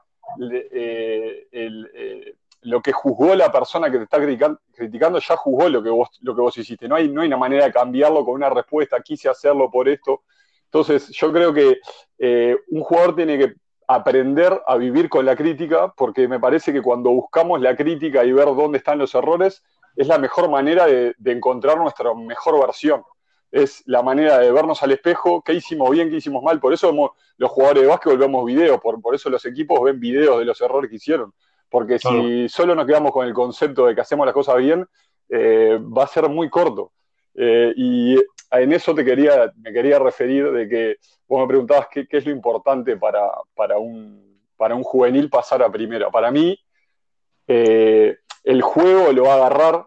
eh, 0.50 1.46
eh, 1.52 2.34
lo 2.62 2.82
que 2.82 2.90
juzgó 2.90 3.36
la 3.36 3.52
persona 3.52 3.88
que 3.88 3.98
te 3.98 4.02
está 4.02 4.18
criticando, 4.18 5.20
ya 5.20 5.36
juzgó 5.36 5.68
lo 5.68 5.80
que 5.80 5.90
vos, 5.90 6.08
lo 6.22 6.34
que 6.34 6.40
vos 6.40 6.58
hiciste. 6.58 6.88
No 6.88 6.96
hay, 6.96 7.08
no 7.08 7.20
hay 7.20 7.28
una 7.28 7.36
manera 7.36 7.66
de 7.66 7.72
cambiarlo 7.72 8.24
con 8.24 8.34
una 8.34 8.50
respuesta, 8.50 9.00
quise 9.00 9.28
hacerlo 9.28 9.70
por 9.70 9.88
esto. 9.88 10.22
Entonces, 10.64 11.08
yo 11.10 11.32
creo 11.32 11.54
que 11.54 11.78
eh, 12.18 12.56
un 12.70 12.82
jugador 12.82 13.14
tiene 13.14 13.38
que 13.38 13.54
aprender 13.86 14.60
a 14.66 14.76
vivir 14.76 15.08
con 15.08 15.24
la 15.24 15.36
crítica, 15.36 15.94
porque 15.96 16.26
me 16.26 16.40
parece 16.40 16.72
que 16.72 16.82
cuando 16.82 17.10
buscamos 17.10 17.60
la 17.60 17.76
crítica 17.76 18.24
y 18.24 18.32
ver 18.32 18.46
dónde 18.46 18.78
están 18.78 18.98
los 18.98 19.14
errores, 19.14 19.62
es 19.94 20.08
la 20.08 20.18
mejor 20.18 20.50
manera 20.50 20.86
de 20.86 21.14
encontrar 21.26 21.78
nuestra 21.78 22.12
mejor 22.12 22.58
versión 22.58 23.04
es 23.52 23.82
la 23.86 24.02
manera 24.02 24.38
de 24.38 24.50
vernos 24.50 24.82
al 24.82 24.92
espejo, 24.92 25.42
qué 25.42 25.52
hicimos 25.52 25.90
bien, 25.90 26.08
qué 26.08 26.16
hicimos 26.16 26.42
mal. 26.42 26.58
Por 26.58 26.72
eso 26.72 27.14
los 27.36 27.50
jugadores 27.50 27.82
de 27.82 27.88
básquet 27.88 28.16
vemos 28.16 28.46
videos, 28.46 28.80
por, 28.80 29.00
por 29.02 29.14
eso 29.14 29.28
los 29.28 29.44
equipos 29.44 29.80
ven 29.82 30.00
videos 30.00 30.38
de 30.38 30.46
los 30.46 30.58
errores 30.62 30.88
que 30.88 30.96
hicieron. 30.96 31.34
Porque 31.68 31.98
si 31.98 32.48
solo 32.48 32.74
nos 32.74 32.86
quedamos 32.86 33.12
con 33.12 33.26
el 33.26 33.34
concepto 33.34 33.86
de 33.86 33.94
que 33.94 34.00
hacemos 34.00 34.26
las 34.26 34.34
cosas 34.34 34.56
bien, 34.56 34.86
eh, 35.28 35.78
va 35.78 36.04
a 36.04 36.06
ser 36.06 36.28
muy 36.30 36.48
corto. 36.48 36.92
Eh, 37.34 37.72
y 37.76 38.16
en 38.50 38.72
eso 38.72 38.94
te 38.94 39.04
quería, 39.04 39.52
me 39.56 39.72
quería 39.72 39.98
referir 39.98 40.50
de 40.50 40.68
que 40.68 40.96
vos 41.28 41.40
me 41.40 41.46
preguntabas 41.46 41.88
qué, 41.90 42.06
es 42.10 42.24
lo 42.24 42.32
importante 42.32 42.96
para, 42.96 43.30
para, 43.54 43.76
un, 43.76 44.40
para 44.56 44.74
un 44.74 44.82
juvenil 44.82 45.28
pasar 45.28 45.62
a 45.62 45.70
primera. 45.70 46.10
Para 46.10 46.30
mí, 46.30 46.58
eh, 47.46 48.16
el 48.44 48.62
juego 48.62 49.12
lo 49.12 49.24
va 49.24 49.34
a 49.34 49.36
agarrar. 49.36 49.86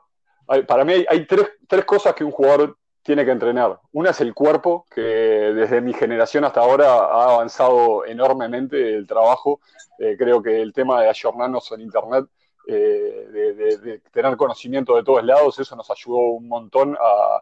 Para 0.67 0.85
mí 0.85 0.93
hay, 0.93 1.05
hay 1.09 1.25
tres, 1.25 1.47
tres 1.67 1.85
cosas 1.85 2.13
que 2.13 2.23
un 2.23 2.31
jugador 2.31 2.77
tiene 3.05 3.23
que 3.23 3.31
entrenar. 3.31 3.79
Una 3.91 4.09
es 4.09 4.19
el 4.19 4.33
cuerpo, 4.33 4.87
que 4.89 4.99
desde 5.01 5.79
mi 5.79 5.93
generación 5.93 6.43
hasta 6.43 6.61
ahora 6.61 6.87
ha 6.87 7.33
avanzado 7.35 8.03
enormemente 8.03 8.95
el 8.95 9.05
trabajo. 9.05 9.61
Eh, 9.99 10.15
creo 10.17 10.41
que 10.41 10.59
el 10.59 10.73
tema 10.73 11.03
de 11.03 11.09
ayornarnos 11.09 11.71
en 11.71 11.81
Internet, 11.81 12.25
eh, 12.67 13.27
de, 13.31 14.01
tener 14.11 14.35
conocimiento 14.35 14.95
de 14.95 15.03
todos 15.03 15.23
lados, 15.23 15.59
eso 15.59 15.75
nos 15.75 15.89
ayudó 15.91 16.17
un 16.17 16.47
montón 16.47 16.97
a, 16.99 17.41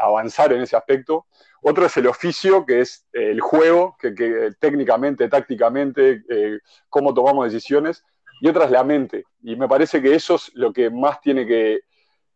avanzar 0.00 0.54
en 0.54 0.62
ese 0.62 0.76
aspecto. 0.76 1.26
Otro 1.60 1.84
es 1.84 1.94
el 1.98 2.06
oficio, 2.06 2.64
que 2.64 2.80
es 2.80 3.06
el 3.12 3.42
juego, 3.42 3.96
que, 4.00 4.52
técnicamente, 4.58 5.28
tácticamente, 5.28 6.22
eh, 6.30 6.60
cómo 6.88 7.12
tomamos 7.12 7.52
decisiones. 7.52 8.02
Y 8.40 8.48
otra 8.48 8.64
es 8.64 8.70
la 8.70 8.84
mente. 8.84 9.24
Y 9.42 9.54
me 9.54 9.68
parece 9.68 10.00
que 10.00 10.14
eso 10.14 10.36
es 10.36 10.50
lo 10.54 10.72
que 10.72 10.88
más 10.88 11.20
tiene 11.20 11.46
que 11.46 11.82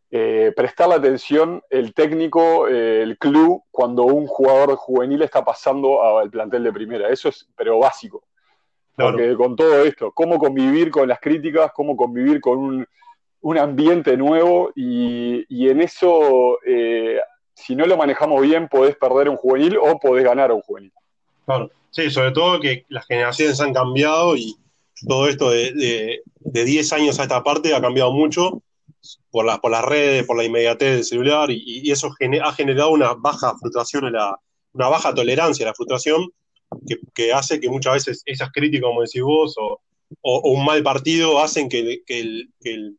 eh, 0.08 0.52
prestar 0.54 0.88
la 0.88 0.96
atención 0.96 1.62
el 1.68 1.92
técnico, 1.92 2.68
eh, 2.68 3.02
el 3.02 3.18
club, 3.18 3.64
cuando 3.72 4.04
un 4.04 4.26
jugador 4.26 4.76
juvenil 4.76 5.22
está 5.22 5.44
pasando 5.44 6.02
al 6.02 6.30
plantel 6.30 6.62
de 6.62 6.72
primera. 6.72 7.08
Eso 7.08 7.28
es, 7.28 7.48
pero 7.56 7.78
básico. 7.78 8.22
Porque 8.94 9.34
con 9.34 9.56
todo 9.56 9.84
esto, 9.84 10.10
cómo 10.12 10.38
convivir 10.38 10.90
con 10.90 11.06
las 11.08 11.20
críticas, 11.20 11.70
cómo 11.74 11.96
convivir 11.96 12.40
con 12.40 12.86
un, 13.42 13.58
ambiente 13.58 14.16
nuevo 14.16 14.72
y, 14.74 15.68
en 15.68 15.82
eso, 15.82 16.58
eh, 16.64 17.18
si 17.52 17.76
no 17.76 17.84
lo 17.84 17.98
manejamos 17.98 18.40
bien, 18.40 18.68
podés 18.68 18.96
perder 18.96 19.28
un 19.28 19.36
juvenil 19.36 19.76
o 19.76 19.98
podés 19.98 20.24
ganar 20.24 20.50
a 20.50 20.54
un 20.54 20.62
juvenil. 20.62 20.92
Claro, 21.44 21.70
sí, 21.90 22.10
sobre 22.10 22.30
todo 22.30 22.58
que 22.58 22.86
las 22.88 23.06
generaciones 23.06 23.60
han 23.60 23.74
cambiado 23.74 24.34
y 24.34 24.56
todo 25.06 25.28
esto 25.28 25.50
de, 25.50 25.72
de, 25.72 26.22
de 26.40 26.64
10 26.64 26.92
años 26.94 27.20
a 27.20 27.24
esta 27.24 27.42
parte 27.42 27.74
ha 27.74 27.82
cambiado 27.82 28.12
mucho 28.12 28.62
por, 29.30 29.60
por 29.60 29.70
las 29.70 29.84
redes, 29.84 30.24
por 30.26 30.36
la 30.36 30.44
inmediatez 30.44 30.94
del 30.94 31.04
celular, 31.04 31.50
y, 31.50 31.90
eso 31.90 32.12
ha 32.42 32.52
generado 32.52 32.90
una 32.90 33.14
baja 33.14 33.54
frustración, 33.58 34.12
la, 34.12 34.38
una 34.72 34.88
baja 34.88 35.14
tolerancia 35.14 35.64
a 35.64 35.70
la 35.70 35.74
frustración, 35.74 36.30
que, 37.14 37.32
hace 37.32 37.60
que 37.60 37.68
muchas 37.68 37.94
veces 37.94 38.22
esas 38.26 38.50
críticas, 38.50 38.88
como 38.88 39.02
decís 39.02 39.22
vos, 39.22 39.54
o, 39.58 39.80
un 40.22 40.64
mal 40.64 40.82
partido, 40.82 41.40
hacen 41.40 41.68
que, 41.68 42.02
el, 42.06 42.98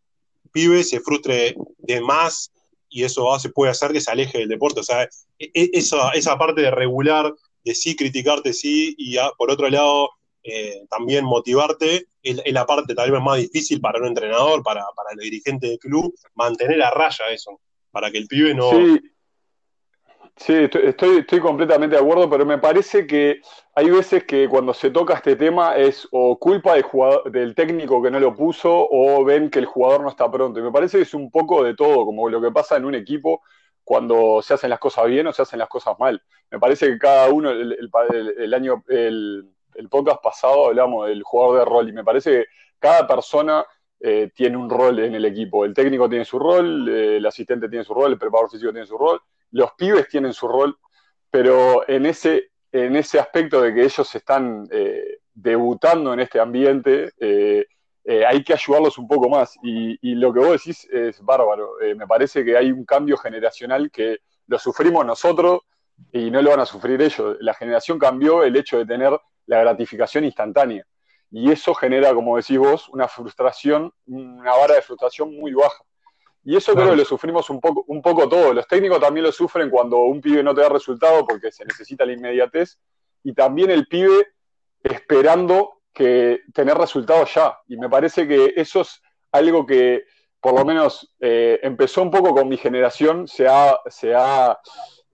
pibe 0.52 0.84
se 0.84 1.00
frustre 1.02 1.56
de 1.78 2.02
más 2.02 2.52
y 2.90 3.04
eso 3.04 3.32
hace, 3.32 3.50
puede 3.50 3.72
hacer 3.72 3.92
que 3.92 4.02
se 4.02 4.10
aleje 4.10 4.40
del 4.40 4.48
deporte. 4.48 4.80
O 4.80 4.84
sea, 4.84 5.04
e, 5.38 5.52
e, 5.54 5.70
esa, 5.74 6.12
esa 6.12 6.38
parte 6.38 6.62
de 6.62 6.72
regular, 6.72 7.32
de 7.64 7.76
sí 7.76 7.96
criticarte, 7.96 8.54
sí, 8.54 8.96
y 8.98 9.18
por 9.38 9.52
otro 9.52 9.70
lado, 9.70 10.10
eh, 10.48 10.86
también 10.89 11.25
motivarte 11.25 12.08
es, 12.24 12.42
la 12.54 12.66
parte 12.66 12.96
tal 12.96 13.12
vez 13.12 13.22
más 13.22 13.38
difícil 13.38 13.82
para 13.82 14.00
un 14.00 14.08
entrenador, 14.08 14.63
para, 14.63 14.86
para 14.96 15.10
el 15.12 15.20
dirigente 15.20 15.68
del 15.68 15.80
club, 15.80 16.13
mantener 16.36 16.82
a 16.82 16.92
raya 16.92 17.30
eso, 17.32 17.60
para 17.92 18.10
que 18.12 18.18
el 18.18 18.27
pibe 18.27 18.54
no... 18.54 18.72
Sí, 20.38 20.54
estoy, 20.54 21.18
estoy, 21.18 21.39
completamente 21.39 21.96
de 21.96 22.01
acuerdo, 22.01 22.30
pero 22.30 22.46
me 22.46 22.60
parece 22.60 23.08
que 23.08 23.42
hay 23.74 23.89
veces 23.89 24.24
que 24.24 24.48
cuando 24.48 24.72
se 24.72 24.92
toca 24.92 25.16
este 25.16 25.36
tema 25.36 25.75
es 25.75 26.08
o 26.12 26.38
culpa 26.38 26.75
del, 26.75 26.84
jugador, 26.84 27.32
del 27.32 27.56
técnico 27.56 28.04
que 28.04 28.12
no 28.12 28.20
lo 28.20 28.36
puso 28.36 28.88
o 28.89 29.24
ven 29.25 29.50
que 29.50 29.58
el 29.58 29.66
jugador 29.66 30.01
no 30.01 30.10
está 30.10 30.30
pronto. 30.30 30.60
Y 30.60 30.63
me 30.63 30.72
parece 30.72 30.98
que 30.98 31.04
es 31.04 31.13
un 31.16 31.32
poco 31.32 31.63
de 31.63 31.75
todo, 31.75 32.06
como 32.06 32.30
lo 32.30 32.39
que 32.39 32.51
pasa 32.51 32.77
en 32.77 32.86
un 32.86 32.94
equipo 32.94 33.42
cuando 33.84 34.42
se 34.44 34.54
hacen 34.54 34.70
las 34.70 34.80
cosas 34.80 35.08
bien 35.08 35.25
o 35.25 35.34
se 35.34 35.42
hacen 35.42 35.58
las 35.58 35.70
cosas 35.70 35.98
mal. 35.98 36.22
Me 36.51 36.60
parece 36.60 36.88
que 36.88 37.00
cada 37.00 37.30
uno, 37.30 37.50
el, 37.50 38.54
año, 38.54 38.84
el, 38.89 39.50
podcast 39.90 40.22
pasado 40.22 40.68
hablamos 40.68 41.08
del 41.08 41.24
jugador 41.24 41.60
de 41.60 41.66
rol 41.66 41.90
y 41.90 41.94
me 41.94 42.04
parece 42.04 42.32
que 42.32 42.46
cada 42.80 43.08
persona 43.08 43.66
eh, 44.00 44.30
tiene 44.34 44.58
un 44.58 44.70
rol 44.70 45.00
en 45.00 45.16
el 45.16 45.26
equipo. 45.26 45.66
El 45.66 45.74
técnico 45.74 46.08
tiene 46.08 46.24
su 46.24 46.38
rol, 46.38 46.88
eh, 46.88 47.18
el 47.18 47.26
asistente 47.26 47.68
tiene 47.68 47.84
su 47.84 47.94
rol, 47.94 48.12
el 48.12 48.20
preparador 48.20 48.52
físico 48.52 48.72
tiene 48.72 48.86
su 48.86 48.98
rol 48.98 49.22
los 49.52 49.72
pibes 49.74 50.10
tienen 50.10 50.34
su 50.34 50.46
rol, 50.46 50.78
pero 51.32 51.88
en 51.88 52.06
ese, 52.06 52.52
en 52.70 52.98
ese 52.98 53.18
aspecto 53.18 53.62
de 53.62 53.74
que 53.74 53.86
ellos 53.86 54.14
están 54.14 54.68
eh, 54.70 55.20
debutando 55.34 56.14
en 56.14 56.20
este 56.20 56.38
ambiente, 56.38 57.14
hay 58.28 58.44
que 58.44 58.54
ayudarlos 58.54 58.98
un 58.98 59.08
poco 59.08 59.30
más. 59.30 59.56
Y, 59.64 60.16
lo 60.16 60.34
que 60.34 60.40
vos 60.40 60.52
decís 60.52 60.86
es 60.92 61.22
bárbaro. 61.24 61.76
me 61.96 62.06
parece 62.06 62.44
que 62.44 62.58
hay 62.58 62.74
un 62.74 62.84
cambio 62.84 63.16
generacional 63.16 63.90
que 63.90 64.18
lo 64.48 64.60
sufrimos 64.60 65.06
nosotros 65.06 65.62
y 66.12 66.30
no 66.30 66.42
lo 66.42 66.50
van 66.50 66.60
a 66.60 66.66
sufrir 66.66 67.02
ellos. 67.02 67.38
La 67.40 67.54
generación 67.54 67.98
cambió 67.98 68.44
el 68.44 68.56
hecho 68.58 68.78
de 68.80 68.86
tener 68.86 69.18
la 69.48 69.62
gratificación 69.62 70.24
instantánea. 70.25 70.86
Y 71.32 71.51
eso 71.51 71.74
genera, 71.74 72.13
como 72.13 72.38
decís 72.38 72.58
vos, 72.58 72.88
una 72.89 73.08
frustración, 73.08 73.92
una 74.06 74.56
vara 74.56 74.75
de 74.75 74.82
frustración 74.82 75.36
muy 75.36 75.54
baja. 75.54 75.84
Y 76.44 76.56
eso 76.56 76.74
creo 76.74 76.92
que 76.92 76.96
lo 76.96 77.04
sufrimos 77.04 77.50
un 77.50 77.60
poco, 77.60 77.84
un 77.88 78.01
poco 78.01 78.30
todos. 78.30 78.56
Los 78.56 78.68
técnicos 78.68 79.01
también 79.01 79.25
lo 79.25 79.32
sufren 79.34 79.70
cuando 79.70 79.98
un 79.98 80.22
pibe 80.22 80.42
no 80.42 80.56
te 80.56 80.62
da 80.62 80.70
resultado 80.70 81.25
porque 81.27 81.51
se 81.51 81.66
necesita 81.66 82.06
la 82.06 82.13
inmediatez. 82.13 82.80
Y 83.24 83.34
también 83.34 83.70
el 83.70 83.88
pibe 83.88 84.27
esperando 84.82 85.82
que 85.94 86.44
tener 86.54 86.77
resultados 86.77 87.34
ya. 87.34 87.58
Y 87.68 87.75
me 87.75 87.89
parece 87.89 88.25
que 88.27 88.54
eso 88.56 88.82
es 88.82 89.01
algo 89.34 89.66
que, 89.66 90.06
por 90.39 90.54
lo 90.54 90.63
menos, 90.63 91.13
eh, 91.20 91.60
empezó 91.63 92.01
un 92.01 92.12
poco 92.12 92.34
con 92.34 92.48
mi 92.48 92.56
generación, 92.56 93.27
se 93.27 93.48
ha, 93.48 93.77
se 93.88 94.16
ha 94.16 94.58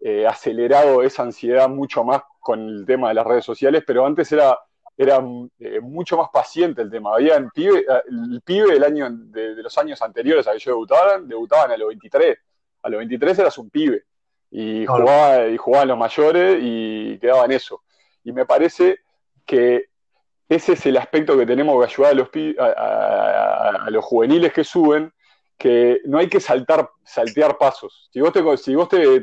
eh, 0.01 0.27
acelerado 0.27 1.01
esa 1.01 1.23
ansiedad 1.23 1.67
mucho 1.67 2.03
más 2.03 2.21
con 2.43 2.59
el 2.59 2.85
tema 2.85 3.07
de 3.07 3.15
las 3.15 3.25
redes 3.25 3.45
sociales, 3.45 3.83
pero 3.87 4.05
antes 4.05 4.31
era 4.31 4.59
era 4.95 5.23
eh, 5.59 5.79
mucho 5.81 6.17
más 6.17 6.29
paciente 6.31 6.81
el 6.81 6.91
tema. 6.91 7.15
Había 7.15 7.35
el 7.35 7.49
pibe, 7.49 7.85
el 8.07 8.41
pibe 8.41 8.73
del 8.73 8.83
año, 8.83 9.07
de, 9.09 9.55
los 9.55 9.77
años 9.77 10.01
anteriores 10.01 10.47
a 10.47 10.53
que 10.53 10.59
yo 10.59 10.71
debutaba, 10.71 11.19
debutaban 11.19 11.71
a 11.71 11.77
los 11.77 11.87
23. 11.89 12.37
A 12.83 12.89
los 12.89 12.97
23 12.99 13.39
eras 13.39 13.57
un 13.57 13.69
pibe. 13.69 14.03
Y, 14.51 14.85
jugaba, 14.85 15.47
y 15.47 15.57
jugaban 15.57 15.87
los 15.87 15.97
mayores 15.97 16.59
y 16.61 17.17
quedaba 17.17 17.45
en 17.45 17.53
eso. 17.53 17.81
Y 18.23 18.31
me 18.31 18.45
parece 18.45 18.99
que 19.45 19.85
ese 20.47 20.73
es 20.73 20.85
el 20.85 20.97
aspecto 20.97 21.35
que 21.37 21.47
tenemos 21.47 21.79
que 21.79 21.91
ayudar 21.91 22.11
a 22.11 22.15
los, 22.15 22.29
a, 22.59 23.89
los 23.89 24.05
juveniles 24.05 24.53
que 24.53 24.63
suben, 24.63 25.11
que 25.57 26.01
no 26.05 26.19
hay 26.19 26.27
que 26.27 26.39
saltar, 26.39 26.87
saltear 27.03 27.57
pasos. 27.57 28.09
Si 28.13 28.21
vos 28.21 28.31
te, 28.31 28.57
si 28.57 28.75
vos 28.75 28.87
te, 28.89 29.21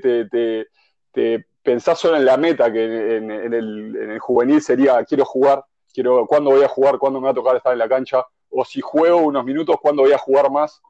te 1.13 1.47
pensás 1.63 1.99
solo 1.99 2.17
en 2.17 2.25
la 2.25 2.37
meta, 2.37 2.73
que 2.73 3.17
en, 3.17 3.31
el, 3.31 4.19
juvenil 4.21 4.63
sería 4.63 5.03
quiero 5.05 5.25
jugar, 5.25 5.65
quiero 5.93 6.27
cuándo 6.27 6.51
voy 6.51 6.65
a 6.65 6.69
jugar, 6.69 6.99
cuándo 6.99 7.21
me 7.21 7.27
va 7.27 7.31
a 7.33 7.35
tocar 7.35 7.57
estar 7.57 7.73
en 7.73 7.79
la 7.79 7.89
cancha, 7.89 8.25
o 8.51 8.65
si 8.65 8.81
juego 8.81 9.19
unos 9.19 9.45
minutos, 9.45 9.77
cuándo 9.81 10.03
voy 10.03 10.13
a 10.13 10.19
jugar 10.19 10.51
más. 10.51 10.81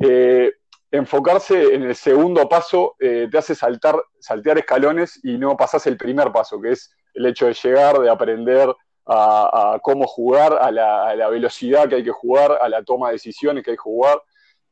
Eh, 0.00 0.52
enfocarse 0.90 1.74
en 1.74 1.82
el 1.84 1.94
segundo 1.94 2.48
paso 2.48 2.96
eh, 2.98 3.28
te 3.30 3.38
hace 3.38 3.54
saltar, 3.54 3.96
saltear 4.18 4.58
escalones 4.58 5.20
y 5.24 5.36
no 5.36 5.56
pasás 5.56 5.86
el 5.86 5.96
primer 5.96 6.32
paso, 6.32 6.60
que 6.60 6.72
es 6.72 6.94
el 7.14 7.26
hecho 7.26 7.46
de 7.46 7.54
llegar, 7.54 7.98
de 7.98 8.10
aprender 8.10 8.74
a, 9.06 9.78
cómo 9.82 10.06
jugar, 10.06 10.58
a 10.60 10.70
la, 10.70 11.08
a 11.08 11.14
la, 11.14 11.28
velocidad 11.28 11.88
que 11.88 11.96
hay 11.96 12.04
que 12.04 12.10
jugar, 12.10 12.58
a 12.60 12.68
la 12.68 12.82
toma 12.82 13.08
de 13.08 13.14
decisiones 13.14 13.62
que 13.64 13.70
hay 13.70 13.76
que 13.76 13.82
jugar. 13.82 14.20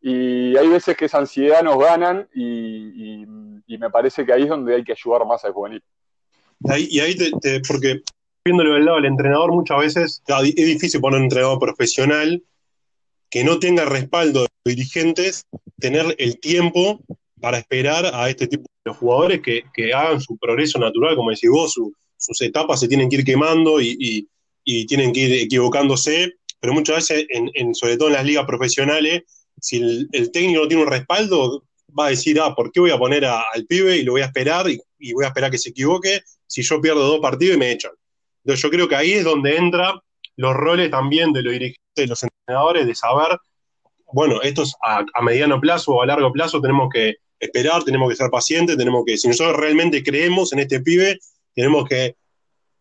Y 0.06 0.54
hay 0.54 0.68
veces 0.68 0.98
que 0.98 1.06
esa 1.06 1.16
ansiedad 1.16 1.62
nos 1.62 1.78
ganan 1.78 2.28
y, 2.34 3.24
me 3.78 3.90
parece 3.90 4.24
que 4.26 4.34
ahí 4.34 4.42
es 4.42 4.48
donde 4.50 4.74
hay 4.74 4.84
que 4.84 4.92
ayudar 4.92 5.26
más 5.26 5.44
al 5.46 5.52
juvenil. 5.52 5.82
y 6.78 7.00
ahí, 7.00 7.16
te, 7.16 7.60
porque 7.66 8.02
viéndolo 8.44 8.74
del 8.74 8.84
lado 8.84 8.96
del 8.98 9.06
entrenador, 9.06 9.52
muchas 9.52 9.78
veces 9.78 10.22
es 10.28 10.54
difícil 10.54 11.00
poner 11.00 11.18
un 11.18 11.24
entrenador 11.24 11.58
profesional 11.58 12.42
que 13.30 13.44
no 13.44 13.58
tenga 13.58 13.86
respaldo 13.86 14.42
de 14.42 14.48
los 14.64 14.76
dirigentes, 14.76 15.46
tener 15.80 16.14
el 16.18 16.38
tiempo 16.38 17.00
para 17.40 17.56
esperar 17.56 18.04
a 18.12 18.28
este 18.28 18.46
tipo 18.46 18.64
de 18.84 18.92
jugadores 18.92 19.40
que, 19.40 19.92
hagan 19.94 20.20
su 20.20 20.36
progreso 20.36 20.78
natural, 20.78 21.16
como 21.16 21.30
decís 21.30 21.50
vos, 21.50 21.72
sus 21.72 22.40
etapas 22.42 22.78
se 22.78 22.88
tienen 22.88 23.08
que 23.08 23.16
ir 23.16 23.24
quemando 23.24 23.80
y, 23.80 24.28
tienen 24.86 25.14
que 25.14 25.20
ir 25.20 25.32
equivocándose, 25.44 26.34
pero 26.60 26.74
muchas 26.74 26.96
veces, 26.96 27.26
en, 27.30 27.74
sobre 27.74 27.96
todo 27.96 28.08
en 28.08 28.14
las 28.14 28.24
ligas 28.26 28.44
profesionales, 28.44 29.22
si 29.64 29.78
el, 30.12 30.30
técnico 30.30 30.60
no 30.60 30.68
tiene 30.68 30.82
un 30.82 30.90
respaldo, 30.90 31.64
va 31.98 32.06
a 32.06 32.10
decir, 32.10 32.38
ah, 32.38 32.54
¿por 32.54 32.70
qué 32.70 32.80
voy 32.80 32.90
a 32.90 32.98
poner 32.98 33.24
al 33.24 33.64
pibe 33.66 33.96
y 33.96 34.02
lo 34.02 34.12
voy 34.12 34.20
a 34.20 34.26
esperar 34.26 34.68
y, 34.68 34.78
voy 35.14 35.24
a 35.24 35.28
esperar 35.28 35.50
que 35.50 35.56
se 35.56 35.70
equivoque 35.70 36.20
si 36.46 36.62
yo 36.62 36.82
pierdo 36.82 37.00
dos 37.06 37.20
partidos 37.20 37.56
y 37.56 37.58
me 37.58 37.72
echan? 37.72 37.92
Entonces 38.44 38.62
yo 38.62 38.68
creo 38.68 38.86
que 38.88 38.96
ahí 38.96 39.12
es 39.12 39.24
donde 39.24 39.56
entra 39.56 39.98
los 40.36 40.54
roles 40.54 40.90
también 40.90 41.32
de 41.32 41.42
los 41.42 41.52
dirigentes, 41.54 41.80
de 41.96 42.06
los 42.06 42.22
entrenadores, 42.22 42.86
de 42.86 42.94
saber, 42.94 43.38
bueno, 44.12 44.42
esto 44.42 44.64
es 44.64 44.74
a, 44.82 45.02
mediano 45.22 45.58
plazo 45.58 45.92
o 45.92 46.02
a 46.02 46.06
largo 46.06 46.30
plazo 46.30 46.60
tenemos 46.60 46.90
que 46.92 47.14
esperar, 47.40 47.84
tenemos 47.84 48.10
que 48.10 48.16
ser 48.16 48.28
pacientes, 48.28 48.76
tenemos 48.76 49.02
que, 49.06 49.16
si 49.16 49.28
nosotros 49.28 49.56
realmente 49.56 50.02
creemos 50.02 50.52
en 50.52 50.58
este 50.58 50.80
pibe, 50.80 51.18
tenemos 51.54 51.88
que 51.88 52.16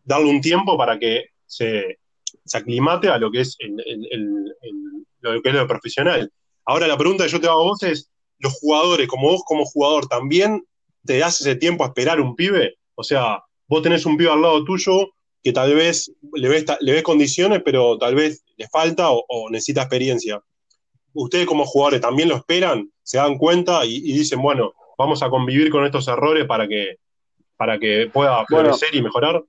darle 0.02 0.28
un 0.28 0.42
tiempo 0.42 0.76
para 0.76 0.98
que 0.98 1.30
se, 1.46 1.98
aclimate 2.52 3.08
a 3.08 3.16
lo 3.16 3.30
que 3.30 3.40
es 3.40 3.56
lo 5.20 5.40
que 5.40 5.48
es 5.48 5.54
lo 5.54 5.66
profesional. 5.66 6.30
Ahora 6.66 6.86
la 6.86 6.96
pregunta 6.96 7.24
que 7.24 7.30
yo 7.30 7.40
te 7.40 7.46
hago 7.46 7.60
a 7.60 7.64
vos 7.64 7.82
es, 7.82 8.10
los 8.38 8.52
jugadores, 8.54 9.08
como 9.08 9.30
vos 9.30 9.42
como 9.44 9.64
jugador, 9.64 10.06
¿también 10.06 10.64
te 11.04 11.18
das 11.18 11.40
ese 11.40 11.56
tiempo 11.56 11.84
a 11.84 11.88
esperar 11.88 12.20
un 12.20 12.34
pibe? 12.34 12.76
O 12.94 13.02
sea, 13.02 13.42
vos 13.66 13.82
tenés 13.82 14.06
un 14.06 14.16
pibe 14.16 14.30
al 14.30 14.42
lado 14.42 14.64
tuyo 14.64 15.10
que 15.42 15.52
tal 15.52 15.74
vez 15.74 16.10
le 16.32 16.48
ves, 16.48 16.64
le 16.80 16.92
ves 16.92 17.02
condiciones, 17.02 17.60
pero 17.64 17.98
tal 17.98 18.14
vez 18.14 18.42
le 18.56 18.66
falta 18.68 19.10
o, 19.10 19.50
necesita 19.50 19.82
experiencia. 19.82 20.40
¿Ustedes 21.12 21.46
como 21.46 21.66
jugadores 21.66 22.00
también 22.00 22.30
lo 22.30 22.36
esperan? 22.36 22.90
¿Se 23.02 23.18
dan 23.18 23.36
cuenta 23.36 23.84
y, 23.84 24.00
dicen, 24.00 24.40
bueno, 24.40 24.72
vamos 24.96 25.22
a 25.22 25.28
convivir 25.28 25.70
con 25.70 25.84
estos 25.84 26.08
errores 26.08 26.46
para 26.46 26.66
que, 26.66 26.96
para 27.56 27.78
que 27.78 28.10
pueda 28.12 28.44
florecer 28.46 28.94
y 28.94 29.02
mejorar? 29.02 29.44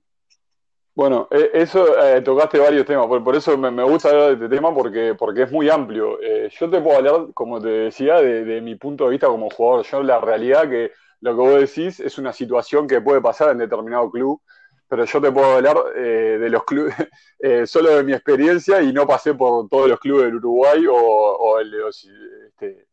Bueno, 0.96 1.28
e, 1.30 1.50
eso 1.52 1.98
eh, 2.02 2.22
tocaste 2.22 2.58
varios 2.58 2.86
temas, 2.86 3.06
por, 3.06 3.36
eso 3.36 3.58
me, 3.58 3.82
gusta 3.84 4.08
hablar 4.08 4.28
de 4.28 4.32
este 4.46 4.48
tema 4.48 4.74
porque, 4.74 5.14
porque 5.14 5.42
es 5.42 5.52
muy 5.52 5.68
amplio. 5.68 6.18
Eh, 6.22 6.48
yo 6.58 6.70
te 6.70 6.80
puedo 6.80 6.96
hablar, 6.96 7.26
como 7.34 7.60
te 7.60 7.68
decía, 7.68 8.14
de, 8.22 8.62
mi 8.62 8.76
punto 8.76 9.04
de 9.04 9.10
vista 9.10 9.26
como 9.26 9.50
jugador. 9.50 9.84
Yo 9.84 10.02
la 10.02 10.20
realidad 10.20 10.62
que 10.70 10.92
lo 11.20 11.32
que 11.32 11.40
vos 11.42 11.60
decís 11.60 12.00
es 12.00 12.16
una 12.16 12.32
situación 12.32 12.86
que 12.88 13.02
puede 13.02 13.20
pasar 13.20 13.50
en 13.50 13.58
determinado 13.58 14.10
club, 14.10 14.40
pero 14.88 15.04
yo 15.04 15.20
te 15.20 15.30
puedo 15.30 15.56
hablar 15.56 15.76
eh, 15.96 16.38
de 16.40 16.48
los 16.48 16.64
clubes, 16.64 16.94
solo 17.70 17.90
de 17.90 18.02
mi 18.02 18.14
experiencia 18.14 18.80
y 18.80 18.90
no 18.94 19.06
pasé 19.06 19.34
por 19.34 19.68
todos 19.68 19.88
los 19.90 20.00
clubes 20.00 20.26
del 20.26 20.36
Uruguay 20.36 20.82
o, 20.90 21.60
este, 21.60 22.86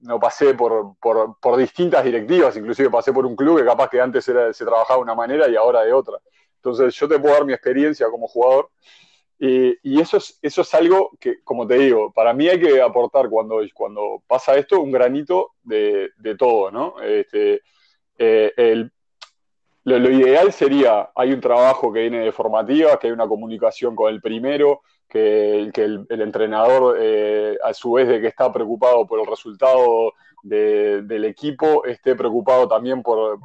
no 0.00 0.18
pasé 0.18 0.54
por, 0.54 0.96
por, 0.98 1.56
distintas 1.56 2.04
directivas, 2.04 2.56
inclusive 2.56 2.90
pasé 2.90 3.12
por 3.12 3.24
un 3.24 3.36
club 3.36 3.58
que 3.58 3.64
capaz 3.64 3.88
que 3.88 4.00
antes 4.00 4.26
era, 4.26 4.52
se 4.52 4.64
trabajaba 4.64 4.96
de 4.96 5.02
una 5.04 5.14
manera 5.14 5.48
y 5.48 5.54
ahora 5.54 5.82
de 5.82 5.92
otra. 5.92 6.18
Entonces 6.64 6.94
yo 6.94 7.06
te 7.06 7.18
puedo 7.18 7.34
dar 7.34 7.44
mi 7.44 7.52
experiencia 7.52 8.08
como 8.08 8.26
jugador 8.26 8.70
y 9.38 10.00
eso 10.00 10.16
es, 10.16 10.38
eso 10.40 10.62
es 10.62 10.74
algo 10.74 11.10
que, 11.20 11.42
como 11.42 11.66
te 11.66 11.74
digo, 11.74 12.10
para 12.12 12.32
mí 12.32 12.48
hay 12.48 12.58
que 12.58 12.80
aportar 12.80 13.28
cuando, 13.28 13.60
cuando 13.74 14.22
pasa 14.26 14.56
esto 14.56 14.80
un 14.80 14.90
granito 14.90 15.52
de, 15.62 16.10
todo, 16.38 16.70
¿no? 16.70 16.94
Este, 17.02 17.60
eh, 18.16 18.88
lo, 19.82 20.10
ideal 20.10 20.50
sería, 20.50 21.10
hay 21.14 21.32
un 21.32 21.42
trabajo 21.42 21.92
que 21.92 22.00
viene 22.00 22.20
de 22.20 22.32
formativa, 22.32 22.98
que 22.98 23.08
hay 23.08 23.12
una 23.12 23.28
comunicación 23.28 23.94
con 23.94 24.10
el 24.10 24.22
primero, 24.22 24.80
que, 25.06 25.70
el, 25.74 26.06
entrenador, 26.08 26.96
eh, 26.98 27.58
a 27.62 27.74
su 27.74 27.92
vez 27.92 28.08
de 28.08 28.22
que 28.22 28.28
está 28.28 28.50
preocupado 28.50 29.06
por 29.06 29.20
el 29.20 29.26
resultado 29.26 30.14
del 30.42 31.24
equipo, 31.26 31.84
esté 31.84 32.14
preocupado 32.14 32.66
también 32.66 33.02
por 33.02 33.38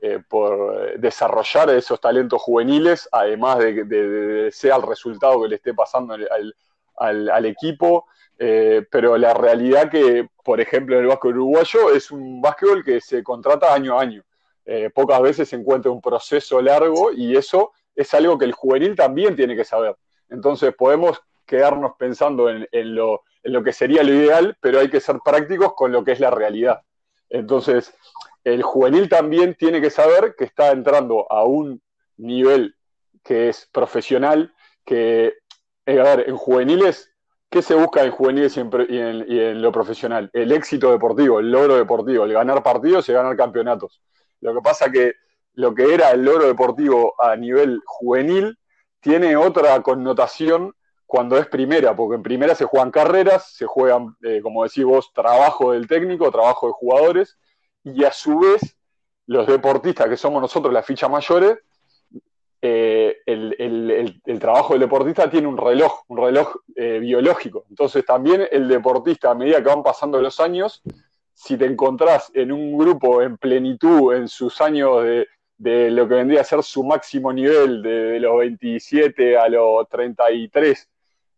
eh, 0.00 0.20
por 0.28 0.96
desarrollar 1.00 1.70
esos 1.70 2.00
talentos 2.00 2.40
juveniles, 2.40 3.08
además 3.10 3.58
de, 3.58 3.74
que 3.74 4.48
sea 4.52 4.76
el 4.76 4.82
resultado 4.82 5.42
que 5.42 5.48
le 5.48 5.56
esté 5.56 5.74
pasando 5.74 6.14
al, 6.14 7.44
equipo. 7.46 8.06
Eh, 8.38 8.86
pero 8.92 9.18
la 9.18 9.34
realidad 9.34 9.90
que, 9.90 10.28
por 10.44 10.60
ejemplo, 10.60 10.94
en 10.94 11.02
el 11.02 11.08
básquet 11.08 11.32
uruguayo 11.32 11.92
es 11.92 12.12
un 12.12 12.40
básquetbol 12.40 12.84
que 12.84 13.00
se 13.00 13.24
contrata 13.24 13.74
año 13.74 13.98
a 13.98 14.02
año. 14.02 14.22
Eh, 14.64 14.88
pocas 14.94 15.20
veces 15.20 15.48
se 15.48 15.56
encuentra 15.56 15.90
un 15.90 16.00
proceso 16.00 16.62
largo 16.62 17.10
y 17.12 17.36
eso 17.36 17.72
es 17.96 18.14
algo 18.14 18.38
que 18.38 18.44
el 18.44 18.52
juvenil 18.52 18.94
también 18.94 19.34
tiene 19.34 19.56
que 19.56 19.64
saber. 19.64 19.96
Entonces 20.28 20.72
podemos 20.76 21.20
quedarnos 21.44 21.92
pensando 21.98 22.48
en 22.50 22.94
lo 22.94 23.64
que 23.64 23.72
sería 23.72 24.04
lo 24.04 24.12
ideal, 24.12 24.56
pero 24.60 24.78
hay 24.78 24.90
que 24.90 25.00
ser 25.00 25.16
prácticos 25.24 25.74
con 25.74 25.90
lo 25.90 26.04
que 26.04 26.12
es 26.12 26.20
la 26.20 26.30
realidad. 26.30 26.82
Entonces, 27.30 27.94
el 28.54 28.62
juvenil 28.62 29.08
también 29.08 29.54
tiene 29.54 29.80
que 29.80 29.90
saber 29.90 30.34
que 30.36 30.44
está 30.44 30.70
entrando 30.70 31.30
a 31.30 31.44
un 31.44 31.82
nivel 32.16 32.74
que 33.22 33.48
es 33.48 33.68
profesional, 33.72 34.54
que, 34.84 35.34
eh, 35.86 36.00
a 36.00 36.02
ver, 36.02 36.28
en 36.28 36.36
juveniles, 36.36 37.10
¿qué 37.50 37.62
se 37.62 37.74
busca 37.74 38.04
en 38.04 38.10
juveniles 38.10 38.56
y 38.56 38.60
en, 38.60 39.62
lo 39.62 39.72
profesional? 39.72 40.30
El 40.32 40.52
éxito 40.52 40.90
deportivo, 40.90 41.40
el 41.40 41.50
logro 41.50 41.76
deportivo, 41.76 42.24
el 42.24 42.32
ganar 42.32 42.62
partidos 42.62 43.08
y 43.08 43.12
ganar 43.12 43.36
campeonatos. 43.36 44.02
Lo 44.40 44.54
que 44.54 44.60
pasa 44.60 44.90
que 44.90 45.14
lo 45.54 45.74
que 45.74 45.92
era 45.92 46.12
el 46.12 46.24
logro 46.24 46.46
deportivo 46.46 47.14
a 47.20 47.34
nivel 47.34 47.80
juvenil 47.84 48.56
tiene 49.00 49.36
otra 49.36 49.82
connotación 49.82 50.72
cuando 51.04 51.36
es 51.38 51.46
primera, 51.46 51.96
porque 51.96 52.16
en 52.16 52.22
primera 52.22 52.54
se 52.54 52.64
juegan 52.64 52.90
carreras, 52.90 53.52
se 53.54 53.66
juegan, 53.66 54.14
eh, 54.22 54.40
como 54.42 54.62
decís 54.62 54.84
vos, 54.84 55.10
trabajo 55.12 55.72
del 55.72 55.88
técnico, 55.88 56.30
trabajo 56.30 56.66
de 56.66 56.74
jugadores, 56.74 57.38
y 57.84 58.04
a 58.04 58.12
su 58.12 58.38
vez 58.38 58.76
los 59.26 59.46
deportistas, 59.46 60.08
que 60.08 60.16
somos 60.16 60.40
nosotros 60.40 60.72
las 60.72 60.86
fichas 60.86 61.10
mayores, 61.10 61.58
eh, 62.60 63.18
el, 63.24 64.20
trabajo 64.40 64.72
del 64.72 64.80
deportista 64.80 65.30
tiene 65.30 65.46
un 65.46 65.56
reloj, 65.56 66.02
un 66.08 66.18
reloj 66.18 66.56
eh, 66.74 66.98
biológico. 66.98 67.64
Entonces 67.68 68.04
también 68.04 68.48
el 68.50 68.68
deportista, 68.68 69.30
a 69.30 69.34
medida 69.34 69.62
que 69.62 69.68
van 69.68 69.82
pasando 69.82 70.20
los 70.20 70.40
años, 70.40 70.82
si 71.34 71.56
te 71.56 71.66
encontrás 71.66 72.30
en 72.34 72.50
un 72.50 72.76
grupo 72.76 73.22
en 73.22 73.36
plenitud, 73.36 74.14
en 74.14 74.28
sus 74.28 74.60
años 74.60 75.04
de, 75.04 75.90
lo 75.90 76.08
que 76.08 76.14
vendría 76.14 76.40
a 76.40 76.44
ser 76.44 76.62
su 76.62 76.82
máximo 76.82 77.32
nivel, 77.32 77.82
de, 77.82 78.18
los 78.18 78.38
27 78.38 79.36
a 79.36 79.48
los 79.48 79.88
33, 79.88 80.88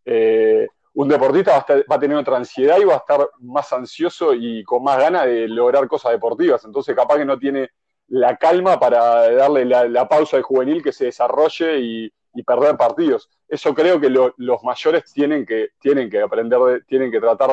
eh, 0.07 0.69
un 1.01 1.09
deportista 1.09 1.65
va 1.91 1.97
a, 1.97 1.99
tener 1.99 2.17
otra 2.17 2.37
ansiedad 2.37 2.79
y 2.79 2.85
va 2.85 2.95
a 2.95 2.99
estar 2.99 3.31
más 3.39 3.73
ansioso 3.73 4.35
y 4.35 4.63
con 4.65 4.83
más 4.83 4.99
ganas 4.99 5.25
de 5.25 5.49
lograr 5.49 5.89
cosas 5.89 6.13
deportivas. 6.13 6.63
Entonces 6.67 6.95
capaz 6.95 7.17
que 7.17 7.25
no 7.25 7.39
tiene 7.39 7.71
la 8.09 8.37
calma 8.37 8.79
para 8.79 9.33
darle 9.33 9.65
la, 9.65 10.09
pausa 10.09 10.37
al 10.37 10.43
juvenil 10.43 10.83
que 10.83 10.93
se 10.93 11.07
desarrolle 11.07 11.81
y, 11.81 12.13
perder 12.47 12.77
partidos. 12.77 13.29
Eso 13.49 13.75
creo 13.75 14.01
que 14.01 14.11
los 14.11 14.63
mayores 14.63 15.05
tienen 15.13 15.45
que, 15.45 15.71
tienen 15.81 16.09
que 16.11 16.21
aprender, 16.21 16.85
tienen 16.87 17.11
que 17.11 17.21
tratar 17.21 17.51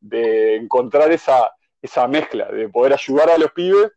de, 0.00 0.56
encontrar 0.56 1.12
esa, 1.12 1.50
esa 1.82 2.08
mezcla, 2.08 2.46
de 2.50 2.68
poder 2.68 2.94
ayudar 2.94 3.30
a 3.30 3.38
los 3.38 3.52
pibes 3.52 3.92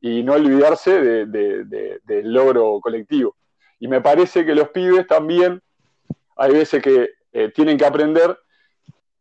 y 0.00 0.22
no 0.22 0.34
olvidarse 0.34 1.26
del 1.26 2.32
logro 2.32 2.80
colectivo. 2.80 3.36
Y 3.78 3.86
me 3.86 4.00
parece 4.00 4.44
que 4.44 4.54
los 4.54 4.70
pibes 4.70 5.06
también, 5.06 5.62
hay 6.36 6.52
veces 6.52 6.82
que 6.82 7.10
eh, 7.34 7.50
tienen 7.54 7.76
que 7.76 7.84
aprender 7.84 8.38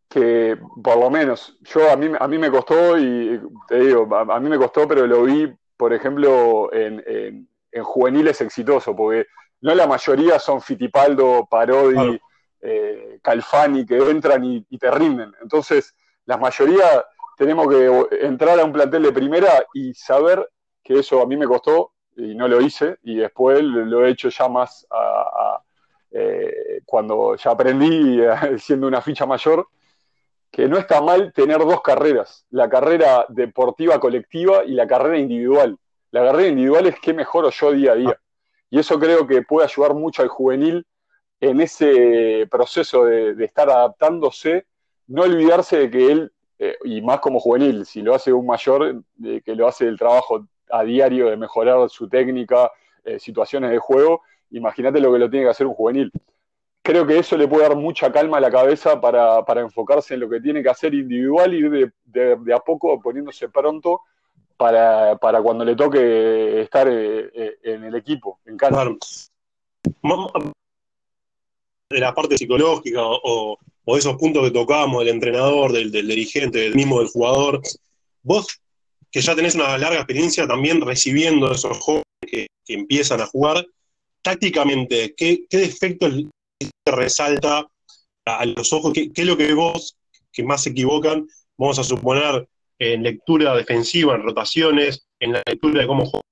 que, 0.08 0.58
por 0.82 0.98
lo 0.98 1.10
menos, 1.10 1.58
yo 1.62 1.92
a 1.92 1.98
mí, 1.98 2.10
a 2.18 2.28
mí 2.30 2.38
me 2.38 2.50
costó, 2.50 2.98
y 2.98 3.42
te 3.68 3.80
digo, 3.82 4.08
a 4.16 4.40
mí 4.40 4.50
me 4.50 4.58
costó, 4.58 4.88
pero 4.88 5.06
lo 5.06 5.24
vi 5.24 5.54
por 5.84 5.94
ejemplo, 5.94 6.72
en, 6.74 7.48
juveniles 7.82 8.40
exitosos, 8.40 8.96
porque 8.96 9.26
no 9.60 9.76
la 9.76 9.86
mayoría 9.86 10.40
son 10.40 10.62
Fitipaldo, 10.62 11.46
Parodi, 11.50 12.18
eh, 12.62 13.20
Calfani, 13.22 13.86
que 13.86 13.98
entran 13.98 14.46
y, 14.46 14.78
te 14.78 14.90
rinden. 14.90 15.34
Entonces, 15.42 15.94
la 16.26 16.38
mayoría 16.38 17.04
tenemos 17.36 17.68
que 17.68 18.08
entrar 18.22 18.60
a 18.62 18.64
un 18.64 18.72
plantel 18.72 19.04
de 19.04 19.12
primera 19.12 19.66
y 19.74 19.94
saber 19.94 20.50
que 20.82 21.00
eso 21.00 21.22
a 21.22 21.26
mí 21.26 21.36
me 21.36 21.48
costó 21.48 21.92
y 22.16 22.34
no 22.34 22.48
lo 22.48 22.62
hice, 22.62 22.98
y 23.04 23.16
después 23.16 23.62
lo 23.62 24.06
he 24.06 24.12
hecho 24.12 24.30
ya 24.30 24.48
más 24.48 24.88
eh, 26.16 26.82
cuando 26.86 27.36
ya 27.36 27.52
aprendí 27.52 28.20
siendo 28.60 28.88
una 28.88 29.02
ficha 29.02 29.26
mayor, 29.26 29.68
que 30.52 30.68
no 30.68 30.78
está 30.78 31.02
mal 31.02 31.34
tener 31.34 31.58
dos 31.58 31.82
carreras, 31.82 32.46
la 32.52 32.70
carrera 32.70 33.26
deportiva 33.30 34.00
colectiva 34.00 34.64
y 34.64 34.74
la 34.74 34.86
carrera 34.86 35.18
individual. 35.18 35.78
La 36.12 36.24
carrera 36.24 36.50
individual 36.50 36.86
es 36.86 37.00
qué 37.00 37.12
mejoro 37.12 37.50
yo 37.50 37.72
día 37.72 37.94
a 37.94 37.96
día. 37.96 38.20
Y 38.70 38.78
eso 38.78 39.00
creo 39.00 39.26
que 39.26 39.42
puede 39.42 39.66
ayudar 39.66 39.96
mucho 39.96 40.22
al 40.22 40.28
juvenil 40.28 40.86
en 41.42 41.60
ese 41.60 42.48
proceso 42.52 43.06
de, 43.06 43.44
estar 43.44 43.68
adaptándose, 43.70 44.68
no 45.08 45.24
olvidarse 45.24 45.78
de 45.78 45.90
que 45.90 46.12
él, 46.12 46.32
eh, 46.60 46.78
y 46.84 47.02
más 47.02 47.20
como 47.20 47.40
juvenil, 47.40 47.88
si 47.88 48.04
lo 48.04 48.14
hace 48.14 48.32
un 48.32 48.46
mayor, 48.46 49.04
que 49.44 49.56
lo 49.56 49.68
hace 49.68 49.88
el 49.88 49.98
trabajo 49.98 50.46
a 50.70 50.84
diario 50.84 51.32
de 51.32 51.38
mejorar 51.38 51.90
su 51.90 52.08
técnica, 52.08 52.72
eh, 53.04 53.20
situaciones 53.20 53.72
de 53.72 53.80
juego, 53.80 54.22
imagínate 54.54 55.00
lo 55.00 55.12
que 55.12 55.20
lo 55.20 55.30
tiene 55.30 55.46
que 55.46 55.52
hacer 55.52 55.68
un 55.68 55.74
juvenil. 55.74 56.12
Creo 56.82 57.06
que 57.06 57.18
eso 57.18 57.38
le 57.38 57.48
puede 57.48 57.64
dar 57.64 57.78
mucha 57.78 58.12
calma 58.12 58.38
a 58.38 58.42
la 58.42 58.52
cabeza 58.52 59.00
para, 59.00 59.44
enfocarse 59.62 60.14
en 60.14 60.22
lo 60.22 60.30
que 60.30 60.42
tiene 60.42 60.62
que 60.62 60.70
hacer 60.70 60.94
individual 60.94 61.54
y 61.54 61.62
de, 62.06 62.54
a 62.54 62.60
poco 62.60 63.00
poniéndose 63.02 63.50
pronto 63.50 64.02
para, 64.58 65.18
cuando 65.42 65.66
le 65.66 65.76
toque 65.76 66.62
estar 66.62 66.88
eh, 66.88 67.32
eh, 67.34 67.56
en 67.64 67.84
el 67.86 67.96
equipo, 67.96 68.40
en 68.46 68.58
cancha. 68.58 68.90
De 71.90 72.00
la 72.00 72.14
parte 72.14 72.38
psicológica 72.38 73.02
o, 73.02 73.58
o, 73.86 73.98
esos 73.98 74.16
puntos 74.18 74.44
que 74.44 74.52
tocábamos 74.52 75.00
del 75.00 75.14
entrenador, 75.14 75.72
del, 75.72 75.92
dirigente, 75.92 76.60
del 76.60 76.76
mismo 76.76 77.00
del 77.00 77.10
jugador, 77.10 77.62
vos 78.24 78.60
que 79.12 79.22
ya 79.22 79.36
tenés 79.36 79.56
una 79.56 79.78
larga 79.78 80.00
experiencia 80.00 80.48
también 80.48 80.82
recibiendo 80.82 81.48
a 81.48 81.54
esos 81.54 81.78
jóvenes 81.80 82.04
que, 82.22 82.48
empiezan 82.68 83.22
a 83.22 83.28
jugar, 83.28 83.66
tácticamente, 84.24 85.14
¿qué, 85.16 85.46
qué 85.48 85.58
defectos 85.58 86.24
resalta 86.86 87.68
a 88.26 88.46
los 88.46 88.74
ojos? 88.74 88.94
¿Qué, 88.94 89.12
es 89.14 89.26
lo 89.26 89.38
que 89.38 89.54
vos 89.54 89.98
que 90.32 90.44
más 90.44 90.64
se 90.64 90.72
equivocan? 90.72 91.28
Vamos 91.58 91.78
a 91.78 91.84
suponer 91.84 92.48
en 92.80 93.04
lectura 93.04 93.56
defensiva, 93.56 94.16
en 94.16 94.24
rotaciones, 94.24 95.06
en 95.20 95.34
la 95.34 95.44
lectura 95.46 95.82
de 95.82 95.88
cómo 95.88 96.06
juega. 96.06 96.24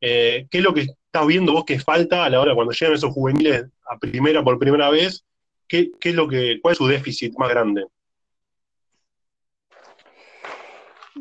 Eh, 0.00 0.46
¿Qué 0.50 0.58
es 0.58 0.64
lo 0.64 0.74
que 0.74 0.82
estás 0.82 1.26
viendo 1.26 1.52
vos 1.52 1.64
que 1.64 1.80
falta 1.80 2.24
a 2.24 2.30
la 2.30 2.40
hora 2.40 2.54
cuando 2.54 2.72
llegan 2.72 2.94
esos 2.94 3.12
juveniles 3.12 3.64
a 3.90 3.98
primera 3.98 4.44
por 4.44 4.58
primera 4.58 4.90
vez? 4.90 5.24
¿Qué, 5.66 5.90
es 6.00 6.14
lo 6.14 6.28
que, 6.28 6.60
¿Cuál 6.60 6.72
es 6.72 6.78
su 6.78 6.86
déficit 6.86 7.36
más 7.38 7.48
grande? 7.48 7.86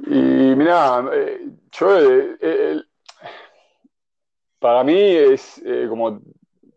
Y 0.05 0.55
mira, 0.55 1.03
eh, 1.13 1.47
yo 1.71 2.35
eh, 2.41 2.81
para 4.65 4.84
mí 4.84 4.99
es 4.99 5.62
como 5.88 6.21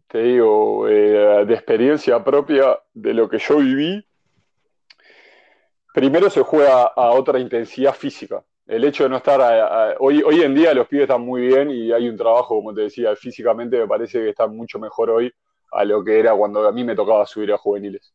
te 0.09 0.23
digo, 0.23 0.87
eh, 0.87 1.47
de 1.47 1.55
experiencia 1.55 2.23
propia 2.23 2.79
de 2.93 3.15
lo 3.15 3.31
que 3.31 3.39
yo 3.39 3.57
viví, 3.57 4.07
primero 5.95 6.29
se 6.29 6.43
juega 6.43 6.83
a 6.85 7.11
otra 7.13 7.39
intensidad 7.39 7.95
física. 7.95 8.45
El 8.67 8.85
hecho 8.85 9.05
de 9.05 9.09
no 9.09 9.17
estar, 9.17 9.97
hoy, 10.01 10.23
hoy 10.23 10.43
en 10.43 10.55
día 10.55 10.75
los 10.75 10.87
pibes 10.87 11.05
están 11.05 11.23
muy 11.23 11.47
bien 11.47 11.71
y 11.71 11.91
hay 11.91 12.11
un 12.11 12.17
trabajo, 12.19 12.57
como 12.57 12.75
te 12.75 12.83
decía, 12.83 13.17
físicamente 13.17 13.79
me 13.79 13.87
parece 13.87 14.21
que 14.21 14.29
están 14.29 14.55
mucho 14.55 14.79
mejor 14.79 15.09
hoy 15.09 15.33
a 15.73 15.83
lo 15.83 16.05
que 16.05 16.19
era 16.19 16.35
cuando 16.35 16.69
a 16.69 16.73
mí 16.73 16.85
me 16.85 16.95
tocaba 16.95 17.25
subir 17.25 17.55
a 17.55 17.57
juveniles. 17.57 18.13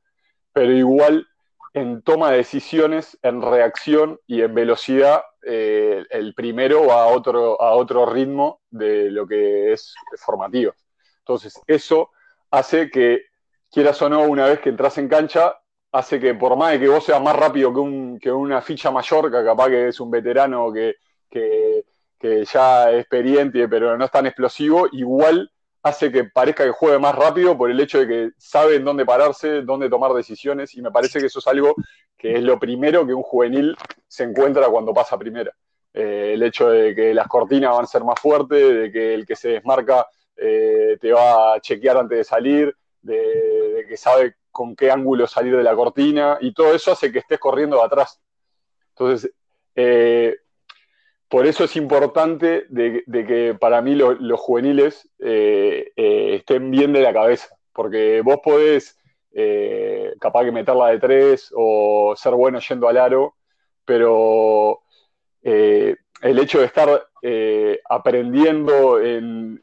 Pero 0.52 0.72
igual 0.72 1.26
en 1.74 2.04
toma 2.04 2.30
de 2.30 2.38
decisiones, 2.38 3.18
en 3.24 3.42
reacción 3.42 4.20
y 4.28 4.44
en 4.44 4.54
velocidad, 4.54 5.24
eh, 5.46 6.06
el 6.10 6.34
primero 6.34 6.88
va 6.88 7.04
a 7.04 7.08
otro, 7.08 7.62
a 7.62 7.74
otro 7.74 8.06
ritmo 8.06 8.62
de 8.70 9.12
lo 9.12 9.28
que 9.28 9.74
es 9.74 9.94
formativo. 10.18 10.74
Entonces, 11.20 11.60
eso 11.68 12.12
hace 12.52 12.90
que, 12.90 13.26
quieras 13.72 14.02
o 14.02 14.10
no, 14.10 14.22
una 14.22 14.46
vez 14.46 14.60
que 14.60 14.70
entras 14.70 14.98
en 14.98 15.10
cancha, 15.10 15.58
hace 15.92 16.20
que 16.20 16.34
por 16.36 16.56
más 16.56 16.72
de 16.72 16.80
que 16.80 16.88
vos 16.88 17.04
seas 17.04 17.22
más 17.22 17.36
rápido 17.36 17.74
que, 17.74 17.80
un, 17.80 18.20
que 18.20 18.32
una 18.32 18.62
ficha 18.62 18.92
mayor, 18.92 19.32
que 19.32 19.44
capaz 19.44 19.70
que 19.70 19.88
es 19.88 20.00
un 20.00 20.12
veterano 20.12 20.72
que, 20.72 20.96
que, 21.30 21.84
ya 22.46 22.90
es 22.92 23.02
experiente, 23.02 23.68
pero 23.68 23.98
no 23.98 24.06
es 24.06 24.12
tan 24.12 24.26
explosivo, 24.26 24.88
igual 24.92 25.52
hace 25.84 26.12
que 26.12 26.24
parezca 26.24 26.64
que 26.64 26.72
juegue 26.72 26.98
más 26.98 27.14
rápido 27.14 27.58
por 27.58 27.70
el 27.70 27.80
hecho 27.80 28.00
de 28.00 28.08
que 28.08 28.30
sabe 28.38 28.78
en 28.78 28.86
dónde 28.86 29.06
pararse, 29.06 29.62
dónde 29.62 29.90
tomar 29.90 30.14
decisiones, 30.14 30.74
y 30.76 30.82
me 30.82 30.92
parece 30.92 31.20
que 31.20 31.26
eso 31.26 31.40
es 31.40 31.48
algo 31.48 31.76
que 32.18 32.36
es 32.36 32.42
lo 32.42 32.58
primero 32.58 33.06
que 33.06 33.14
un 33.14 33.22
juvenil 33.22 33.76
se 34.08 34.24
encuentra 34.24 34.68
cuando 34.70 34.94
pasa 34.94 35.18
primera. 35.18 35.52
Eh, 35.94 36.32
el 36.34 36.42
hecho 36.42 36.70
de 36.70 36.96
que 36.96 37.14
las 37.14 37.28
cortinas 37.28 37.72
van 37.72 37.84
a 37.84 37.88
ser 37.88 38.04
más 38.04 38.20
fuertes, 38.20 38.76
de 38.76 38.92
que 38.92 39.14
el 39.14 39.26
que 39.26 39.36
se 39.36 39.50
desmarca 39.50 40.08
eh, 40.38 40.98
te 41.00 41.12
va 41.12 41.54
a 41.54 41.60
chequear 41.60 41.98
antes 41.98 42.18
de 42.18 42.24
salir, 42.24 42.76
de, 43.02 43.86
que 43.88 43.98
sabe 43.98 44.36
con 44.52 44.76
qué 44.78 44.90
ángulo 44.90 45.28
salir 45.28 45.58
de 45.58 45.64
la 45.64 45.76
cortina, 45.76 46.38
y 46.40 46.54
todo 46.54 46.74
eso 46.74 46.94
hace 46.94 47.12
que 47.12 47.20
estés 47.20 47.40
corriendo 47.40 47.76
de 47.78 47.84
atrás. 47.84 48.22
Entonces, 48.90 49.32
eh, 49.76 50.38
por 51.34 51.48
eso 51.48 51.64
es 51.64 51.76
importante 51.78 52.68
de, 52.70 53.04
que 53.08 53.58
para 53.60 53.82
mí 53.82 53.96
los 53.96 54.40
juveniles 54.40 55.10
eh, 55.18 55.92
estén 55.96 56.70
bien 56.70 56.94
de 56.94 57.02
la 57.02 57.12
cabeza, 57.12 57.58
porque 57.74 58.22
vos 58.22 58.38
podés 58.44 59.00
capaz 60.20 60.44
que 60.44 60.52
meterla 60.52 60.90
de 60.90 61.00
tres 61.00 61.52
o 61.56 62.14
ser 62.16 62.36
bueno 62.36 62.60
yendo 62.60 62.88
al 62.88 62.98
aro, 62.98 63.36
pero 63.84 64.82
el 65.42 65.98
hecho 66.40 66.60
de 66.60 66.66
estar 66.66 67.08
aprendiendo 67.90 69.02
en, 69.02 69.60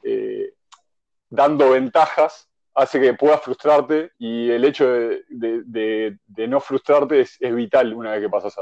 dando 1.29 1.71
ventajas 1.71 2.49
hace 2.75 3.01
que 3.01 3.15
puedas 3.15 3.43
frustrarte 3.43 4.11
y 4.19 4.51
el 4.51 4.65
hecho 4.65 4.89
de, 4.89 6.19
no 6.49 6.59
frustrarte 6.59 7.21
es, 7.21 7.39
vital 7.41 7.95
una 7.95 8.11
vez 8.11 8.23
que 8.23 8.29
pasas 8.29 8.57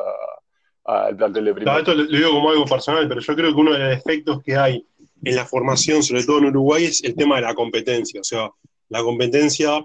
esto 1.78 1.94
lo 1.94 2.06
digo 2.06 2.30
como 2.30 2.50
algo 2.50 2.64
personal, 2.64 3.06
pero 3.08 3.20
yo 3.20 3.36
creo 3.36 3.54
que 3.54 3.60
uno 3.60 3.72
de 3.72 3.78
los 3.78 3.96
efectos 3.98 4.42
que 4.42 4.56
hay 4.56 4.84
en 5.22 5.36
la 5.36 5.44
formación, 5.44 6.02
sobre 6.02 6.24
todo 6.24 6.38
en 6.38 6.46
Uruguay, 6.46 6.84
es 6.84 7.04
el 7.04 7.14
tema 7.14 7.36
de 7.36 7.42
la 7.42 7.54
competencia. 7.54 8.20
O 8.20 8.24
sea, 8.24 8.50
la 8.88 9.02
competencia 9.02 9.84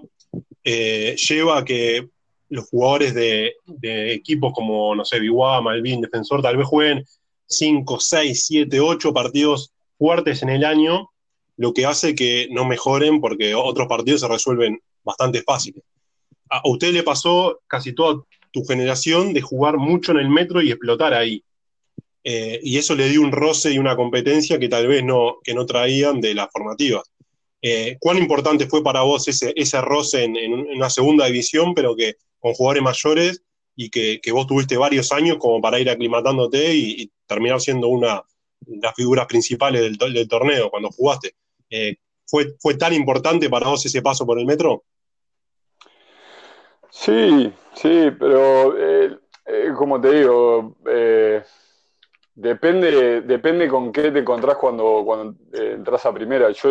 eh, 0.62 1.14
lleva 1.16 1.58
a 1.58 1.64
que 1.64 2.08
los 2.48 2.68
jugadores 2.68 3.14
de, 3.14 3.54
equipos 4.14 4.52
como, 4.54 4.94
no 4.94 5.04
sé, 5.04 5.20
Biguá, 5.20 5.60
Malvin, 5.60 6.00
Defensor, 6.00 6.40
tal 6.40 6.56
vez 6.56 6.66
jueguen 6.66 7.04
5, 7.46 8.00
6, 8.00 8.46
7, 8.46 8.80
8 8.80 9.12
partidos 9.12 9.72
fuertes 9.98 10.42
en 10.42 10.50
el 10.50 10.64
año, 10.64 11.10
lo 11.56 11.74
que 11.74 11.84
hace 11.84 12.14
que 12.14 12.48
no 12.50 12.64
mejoren 12.64 13.20
porque 13.20 13.54
otros 13.54 13.86
partidos 13.88 14.22
se 14.22 14.28
resuelven 14.28 14.80
bastante 15.02 15.42
fáciles. 15.42 15.82
A 16.48 16.62
usted 16.64 16.92
le 16.92 17.02
pasó 17.02 17.60
casi 17.66 17.92
toda 17.92 18.22
tu 18.54 18.64
generación 18.64 19.34
de 19.34 19.42
jugar 19.42 19.78
mucho 19.78 20.12
en 20.12 20.18
el 20.18 20.30
metro 20.30 20.62
y 20.62 20.70
explotar 20.70 21.12
ahí. 21.12 21.42
Eh, 22.22 22.60
y 22.62 22.78
eso 22.78 22.94
le 22.94 23.08
dio 23.08 23.20
un 23.20 23.32
roce 23.32 23.72
y 23.72 23.78
una 23.78 23.96
competencia 23.96 24.60
que 24.60 24.68
tal 24.68 24.86
vez 24.86 25.02
no, 25.02 25.38
que 25.42 25.54
no 25.54 25.66
traían 25.66 26.20
de 26.20 26.34
las 26.34 26.48
formativas. 26.52 27.02
Eh, 27.60 27.96
¿Cuán 27.98 28.16
importante 28.16 28.68
fue 28.68 28.80
para 28.80 29.02
vos 29.02 29.26
ese, 29.26 29.52
ese 29.56 29.80
roce 29.80 30.22
en, 30.22 30.52
una 30.52 30.88
segunda 30.88 31.26
división, 31.26 31.74
pero 31.74 31.96
que 31.96 32.14
con 32.38 32.54
jugadores 32.54 32.82
mayores 32.84 33.42
y 33.74 33.90
que, 33.90 34.20
vos 34.30 34.46
tuviste 34.46 34.76
varios 34.76 35.10
años 35.10 35.38
como 35.40 35.60
para 35.60 35.80
ir 35.80 35.90
aclimatándote 35.90 36.76
y, 36.76 37.10
terminar 37.26 37.60
siendo 37.60 37.88
una 37.88 38.22
de 38.60 38.76
las 38.76 38.94
figuras 38.94 39.26
principales 39.26 39.98
del, 39.98 40.28
torneo 40.28 40.70
cuando 40.70 40.90
jugaste? 40.90 41.34
Eh, 41.70 41.96
¿fue, 42.24 42.54
¿Fue 42.60 42.74
tan 42.76 42.92
importante 42.92 43.50
para 43.50 43.66
vos 43.66 43.84
ese 43.84 44.00
paso 44.00 44.24
por 44.24 44.38
el 44.38 44.46
metro? 44.46 44.84
Sí, 46.96 47.52
sí, 47.74 48.10
pero 48.18 48.74
como 49.76 50.00
te 50.00 50.10
digo, 50.12 50.76
Depende, 52.36 53.20
depende 53.20 53.68
con 53.68 53.92
qué 53.92 54.10
te 54.10 54.18
encontrás 54.18 54.56
cuando, 54.56 55.02
cuando 55.04 55.38
eh, 55.52 55.74
entras 55.74 56.04
a 56.04 56.12
primera. 56.12 56.50
Yo, 56.50 56.70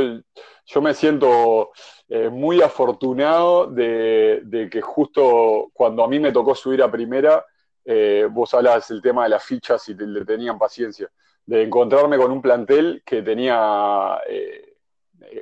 yo 0.66 0.82
me 0.82 0.94
siento 0.94 1.72
eh, 2.10 2.30
muy 2.30 2.62
afortunado 2.62 3.68
de, 3.68 4.68
que 4.70 4.82
justo 4.82 5.70
cuando 5.72 6.04
a 6.04 6.10
mí 6.10 6.20
me 6.20 6.34
tocó 6.34 6.54
subir 6.54 6.84
a 6.84 6.92
primera, 6.92 7.46
eh, 7.86 8.28
vos 8.30 8.54
hablas 8.54 8.90
del 8.90 9.02
tema 9.02 9.24
de 9.24 9.30
las 9.30 9.44
fichas 9.46 9.88
y 9.88 9.96
te, 9.96 10.06
le 10.06 10.26
tenían 10.26 10.60
paciencia, 10.60 11.10
de 11.46 11.64
encontrarme 11.64 12.18
con 12.18 12.32
un 12.32 12.42
plantel 12.42 13.02
que 13.06 13.22
tenía 13.22 14.20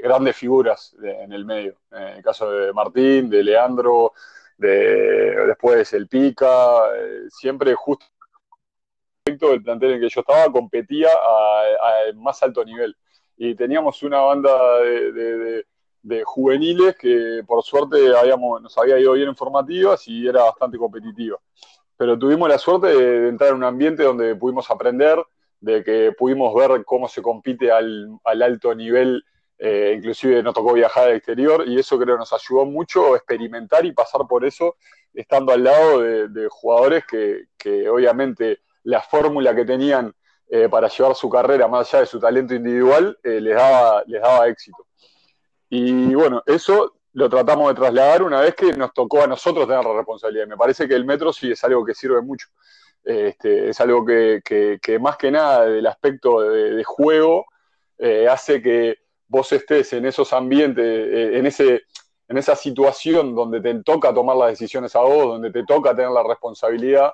grandes 0.04 0.36
figuras 0.36 0.96
en 1.02 1.34
el 1.34 1.46
medio. 1.46 1.78
En 1.92 2.18
el 2.18 2.24
caso 2.24 2.52
de 2.52 2.72
Martín, 2.74 3.28
de 3.28 3.44
Leandro, 3.44 4.14
de, 4.62 5.48
después 5.48 5.92
el 5.94 6.08
Pica, 6.08 6.84
siempre 7.30 7.74
justo 7.74 8.06
del 9.26 9.64
plantel 9.64 9.94
en 9.94 10.02
que 10.02 10.10
yo 10.10 10.22
estaba 10.22 10.52
competía 10.52 11.10
a, 11.10 12.14
más 12.16 12.42
alto 12.44 12.64
nivel. 12.64 12.96
Y 13.38 13.56
teníamos 13.56 14.04
una 14.04 14.20
banda 14.20 14.52
de, 14.80 15.66
juveniles 16.26 16.96
que 16.98 17.44
por 17.46 17.64
suerte 17.64 18.16
habíamos, 18.16 18.62
nos 18.62 18.78
había 18.78 19.00
ido 19.00 19.14
bien 19.14 19.30
en 19.30 19.36
formativas 19.36 20.08
y 20.08 20.28
era 20.28 20.44
bastante 20.44 20.78
competitiva. 20.78 21.38
Pero 21.98 22.18
tuvimos 22.18 22.50
la 22.50 22.58
suerte 22.58 22.88
de, 22.88 23.30
entrar 23.30 23.52
en 23.52 23.58
un 23.58 23.64
ambiente 23.64 24.04
donde 24.04 24.36
pudimos 24.36 24.70
aprender, 24.70 25.18
de 25.60 25.84
que 25.84 26.12
pudimos 26.18 26.54
ver 26.56 26.84
cómo 26.86 27.08
se 27.08 27.22
compite 27.22 27.72
al, 27.72 28.20
alto 28.24 28.74
nivel, 28.76 29.24
eh, 29.64 29.94
inclusive 29.96 30.42
nos 30.42 30.56
tocó 30.56 30.74
viajar 30.74 31.10
al 31.10 31.18
exterior 31.18 31.64
y 31.68 31.78
eso 31.78 32.00
creo 32.00 32.18
nos 32.18 32.34
ayudó 32.34 32.66
mucho 32.66 33.14
a 33.14 33.18
experimentar 33.18 33.86
y 33.86 33.92
pasar 33.92 34.22
por 34.28 34.44
eso 34.44 34.76
estando 35.14 35.54
al 35.54 35.64
lado 35.64 36.00
de, 36.00 36.48
jugadores 36.50 37.04
que, 37.06 37.88
obviamente 37.88 38.62
la 38.86 39.02
fórmula 39.02 39.54
que 39.54 39.64
tenían 39.64 40.16
eh, 40.50 40.68
para 40.68 40.88
llevar 40.88 41.14
su 41.14 41.30
carrera 41.30 41.68
más 41.68 41.94
allá 41.94 42.00
de 42.00 42.06
su 42.08 42.20
talento 42.20 42.56
individual 42.56 43.16
eh, 43.24 43.40
les, 43.40 43.56
daba, 43.56 44.04
les 44.08 44.20
daba 44.20 44.48
éxito. 44.48 44.88
Y 45.70 46.16
bueno, 46.16 46.42
eso 46.48 46.96
lo 47.14 47.30
tratamos 47.30 47.68
de 47.68 47.76
trasladar 47.76 48.24
una 48.24 48.42
vez 48.42 48.56
que 48.56 48.74
nos 48.74 48.92
tocó 48.94 49.22
a 49.22 49.28
nosotros 49.28 49.68
tener 49.68 49.86
la 49.86 49.94
responsabilidad. 49.94 50.48
Me 50.48 50.58
parece 50.58 50.88
que 50.88 50.96
el 50.96 51.06
metro 51.06 51.32
sí 51.32 51.52
es 51.52 51.64
algo 51.64 51.86
que 51.86 51.94
sirve 51.94 52.20
mucho. 52.24 52.48
Este, 53.04 53.70
es 53.70 53.80
algo 53.80 54.04
que, 54.04 54.42
más 55.00 55.18
que 55.18 55.30
nada 55.30 55.66
del 55.68 55.86
aspecto 55.86 56.42
de, 56.42 56.84
juego 56.84 57.46
hace 58.28 58.60
que 58.64 59.02
vos 59.32 59.50
estés 59.54 59.94
en 59.94 60.06
esos 60.06 60.34
ambientes, 60.34 60.86
en, 60.86 61.46
ese, 61.46 61.84
en 62.28 62.38
esa 62.38 62.54
situación 62.54 63.34
donde 63.34 63.62
te 63.62 63.74
toca 63.82 64.14
tomar 64.14 64.36
las 64.36 64.50
decisiones 64.50 64.94
a 64.94 65.00
vos, 65.00 65.26
donde 65.26 65.52
te 65.52 65.64
toca 65.64 65.96
tener 65.96 66.12
la 66.12 66.22
responsabilidad, 66.22 67.14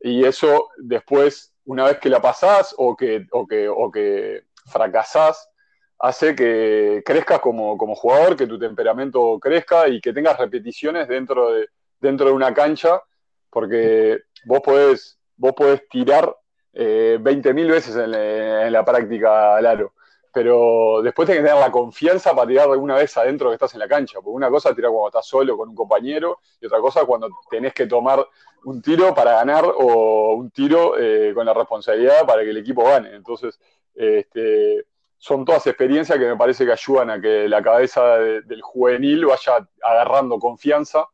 y 0.00 0.24
eso 0.24 0.70
después, 0.78 1.52
una 1.66 1.84
vez 1.84 1.98
que 1.98 2.08
la 2.08 2.22
pasás 2.22 2.74
o 2.78 2.96
que, 2.96 3.26
o 3.32 3.46
que, 3.46 3.68
o 3.68 3.90
que 3.90 4.44
fracasás, 4.72 5.50
hace 5.98 6.34
que 6.34 7.02
crezcas 7.04 7.40
como, 7.40 7.76
jugador, 7.94 8.36
que 8.36 8.46
tu 8.46 8.58
temperamento 8.58 9.38
crezca 9.38 9.86
y 9.86 10.00
que 10.00 10.14
tengas 10.14 10.38
repeticiones 10.38 11.08
dentro 11.08 11.52
de, 11.52 11.68
dentro 12.00 12.28
de 12.28 12.32
una 12.32 12.54
cancha, 12.54 13.02
porque 13.50 14.20
vos 14.46 14.60
podés, 14.60 15.18
vos 15.36 15.52
podés 15.52 15.86
tirar 15.90 16.34
eh, 16.72 17.18
20.000 17.20 17.70
veces 17.70 17.96
en, 17.96 18.14
en, 18.14 18.72
la 18.72 18.82
práctica 18.82 19.56
al 19.56 19.66
aro 19.66 19.92
pero 20.32 21.02
después 21.02 21.26
tenés 21.26 21.42
que 21.42 21.48
tener 21.48 21.60
la 21.60 21.72
confianza 21.72 22.34
para 22.34 22.46
tirar 22.46 22.68
una 22.68 22.94
vez 22.94 23.16
adentro 23.16 23.48
que 23.48 23.54
estás 23.54 23.74
en 23.74 23.80
la 23.80 23.88
cancha, 23.88 24.20
porque 24.20 24.30
una 24.36 24.48
cosa 24.48 24.70
es 24.70 24.76
tirar 24.76 24.90
cuando 24.90 25.08
estás 25.08 25.26
solo 25.26 25.56
con 25.56 25.68
un 25.70 25.74
compañero 25.74 26.38
y 26.60 26.66
otra 26.66 26.78
cosa 26.80 27.04
cuando 27.04 27.28
tenés 27.50 27.74
que 27.74 27.86
tomar 27.86 28.24
un 28.64 28.80
tiro 28.80 29.14
para 29.14 29.32
ganar 29.32 29.64
o 29.64 30.34
un 30.34 30.50
tiro 30.50 30.98
eh, 30.98 31.32
con 31.34 31.46
la 31.46 31.54
responsabilidad 31.54 32.26
para 32.26 32.42
que 32.42 32.50
el 32.50 32.58
equipo 32.58 32.84
gane. 32.84 33.14
Entonces, 33.14 33.58
este, 33.94 34.86
son 35.16 35.44
todas 35.44 35.66
experiencias 35.66 36.18
que 36.18 36.26
me 36.26 36.36
parece 36.36 36.64
que 36.64 36.72
ayudan 36.72 37.10
a 37.10 37.20
que 37.20 37.48
la 37.48 37.62
cabeza 37.62 38.18
del 38.18 38.62
juvenil 38.62 39.26
vaya 39.26 39.66
agarrando 39.82 40.38
confianza 40.38 41.06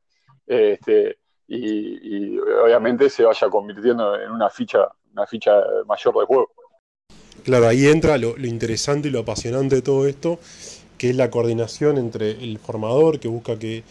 este, 0.46 1.18
y, 1.48 2.35
y 2.35 2.38
obviamente 2.38 3.09
se 3.09 3.24
vaya 3.24 3.48
convirtiendo 3.48 4.20
en 4.20 4.31
una 4.31 4.50
ficha, 4.50 4.88
una 5.12 5.26
ficha 5.26 5.62
mayor 5.87 6.14
de 6.18 6.26
juego. 6.26 6.50
Claro, 7.46 7.68
ahí 7.68 7.87
entra 7.87 8.18
lo, 8.18 8.37
interesante 8.44 9.06
y 9.06 9.12
lo 9.12 9.20
apasionante 9.20 9.76
de 9.76 9.82
todo 9.82 10.09
esto, 10.09 10.40
que 10.98 11.11
es 11.11 11.14
la 11.14 11.30
coordinación 11.30 11.96
entre 11.96 12.32
el 12.32 12.59
formador, 12.59 13.20
que 13.20 13.28
busca 13.28 13.56
que 13.56 13.85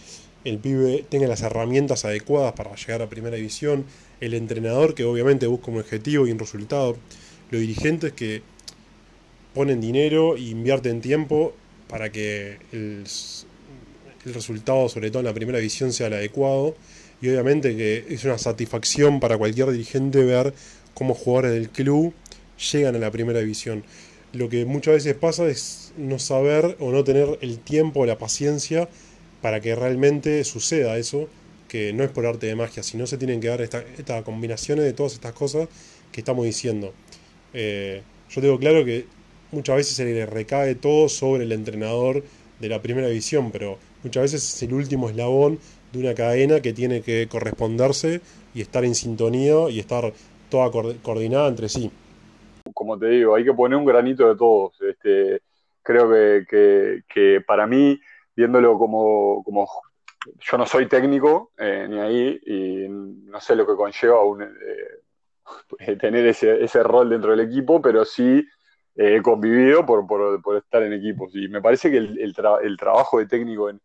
el 0.43 0.57
pibe 0.57 1.05
tenga 1.07 1.25
las 1.27 1.41
herramientas 1.41 2.03
adecuadas 2.03 2.51
para 2.51 2.75
llegar 2.75 3.01
a 3.01 3.07
primera 3.07 3.37
división, 3.37 3.85
el 4.19 4.33
entrenador, 4.33 4.93
que 4.93 5.05
obviamente 5.05 5.47
busca 5.47 5.71
un 5.71 5.79
objetivo 5.79 6.27
y 6.27 6.31
un 6.31 6.39
resultado, 6.39 6.97
los 7.49 7.61
dirigentes 7.61 8.11
que 8.11 8.41
ponen 9.53 9.79
dinero 9.79 10.35
e 10.35 10.41
invierten 10.41 10.99
tiempo 10.99 11.53
para 11.87 12.11
que 12.11 12.57
el, 12.73 13.05
el 14.25 14.33
resultado, 14.33 14.89
sobre 14.89 15.11
todo 15.11 15.21
en 15.21 15.27
la 15.27 15.33
primera 15.33 15.59
división, 15.59 15.93
sea 15.93 16.07
el 16.07 16.15
adecuado. 16.15 16.75
Y 17.21 17.29
obviamente 17.29 17.77
que 17.77 18.05
es 18.09 18.25
una 18.25 18.37
satisfacción 18.37 19.21
para 19.21 19.37
cualquier 19.37 19.71
dirigente 19.71 20.25
ver 20.25 20.53
cómo 20.93 21.13
jugadores 21.13 21.53
del 21.53 21.69
club 21.69 22.13
llegan 22.57 22.95
a 22.95 22.99
la 22.99 23.11
primera 23.11 23.39
división. 23.39 23.83
Lo 24.33 24.49
que 24.49 24.65
muchas 24.65 24.95
veces 24.95 25.15
pasa 25.15 25.47
es 25.47 25.93
no 25.97 26.19
saber 26.19 26.75
o 26.79 26.91
no 26.91 27.03
tener 27.03 27.37
el 27.41 27.59
tiempo 27.59 28.01
o 28.01 28.05
la 28.05 28.17
paciencia 28.17 28.89
para 29.41 29.61
que 29.61 29.75
realmente 29.75 30.43
suceda 30.43 30.97
eso, 30.97 31.29
que 31.67 31.93
no 31.93 32.03
es 32.03 32.09
por 32.11 32.25
arte 32.25 32.47
de 32.47 32.55
magia, 32.55 32.83
sino 32.83 33.07
se 33.07 33.17
tienen 33.17 33.39
que 33.39 33.47
dar 33.47 33.61
estas 33.61 34.23
combinaciones 34.23 34.85
de 34.85 34.93
todas 34.93 35.13
estas 35.13 35.33
cosas 35.33 35.67
que 36.11 36.21
estamos 36.21 36.45
diciendo. 36.45 36.93
Eh, 37.53 38.01
yo 38.29 38.41
tengo 38.41 38.59
claro 38.59 38.83
que 38.83 39.05
muchas 39.51 39.77
veces 39.77 39.95
se 39.95 40.05
le 40.05 40.25
recae 40.25 40.75
todo 40.75 41.07
sobre 41.09 41.43
el 41.43 41.51
entrenador 41.51 42.23
de 42.59 42.69
la 42.69 42.81
primera 42.81 43.07
división, 43.07 43.51
pero 43.51 43.77
muchas 44.03 44.23
veces 44.23 44.55
es 44.55 44.63
el 44.63 44.73
último 44.73 45.09
eslabón 45.09 45.59
de 45.93 45.99
una 45.99 46.13
cadena 46.13 46.59
que 46.59 46.73
tiene 46.73 47.01
que 47.01 47.27
corresponderse 47.29 48.21
y 48.53 48.61
estar 48.61 48.83
en 48.83 48.95
sintonía 48.95 49.69
y 49.69 49.79
estar 49.79 50.13
toda 50.49 50.71
coordinada 50.71 51.47
entre 51.47 51.69
sí 51.69 51.91
como 52.85 52.99
te 52.99 53.07
digo, 53.07 53.33
hay 53.33 53.43
que 53.43 53.53
poner 53.53 53.79
un 53.79 53.85
granito 53.85 54.27
de 54.27 54.35
todos. 54.35 54.79
Este, 54.79 55.41
creo 55.81 56.07
que, 56.09 57.43
para 57.47 57.65
mí, 57.65 57.99
viéndolo 58.35 58.77
como, 58.77 59.43
yo 60.39 60.57
no 60.57 60.65
soy 60.67 60.87
técnico 60.87 61.51
eh, 61.57 61.87
ni 61.89 61.99
ahí 61.99 62.39
y 62.45 62.87
no 62.87 63.39
sé 63.39 63.55
lo 63.55 63.65
que 63.65 63.75
conlleva 63.75 64.17
eh, 65.81 65.95
tener 65.99 66.27
ese, 66.27 66.83
rol 66.83 67.09
dentro 67.09 67.31
del 67.31 67.39
equipo, 67.39 67.81
pero 67.81 68.05
sí 68.05 68.45
he 68.95 69.19
convivido 69.23 69.83
por, 69.83 70.05
por, 70.05 70.57
estar 70.57 70.83
en 70.83 70.93
equipos. 70.93 71.35
Y 71.35 71.47
me 71.47 71.61
parece 71.61 71.89
que 71.89 71.97
el, 71.97 72.19
el 72.19 72.77
trabajo 72.77 73.17
de 73.17 73.25
técnico 73.25 73.67
en, 73.71 73.81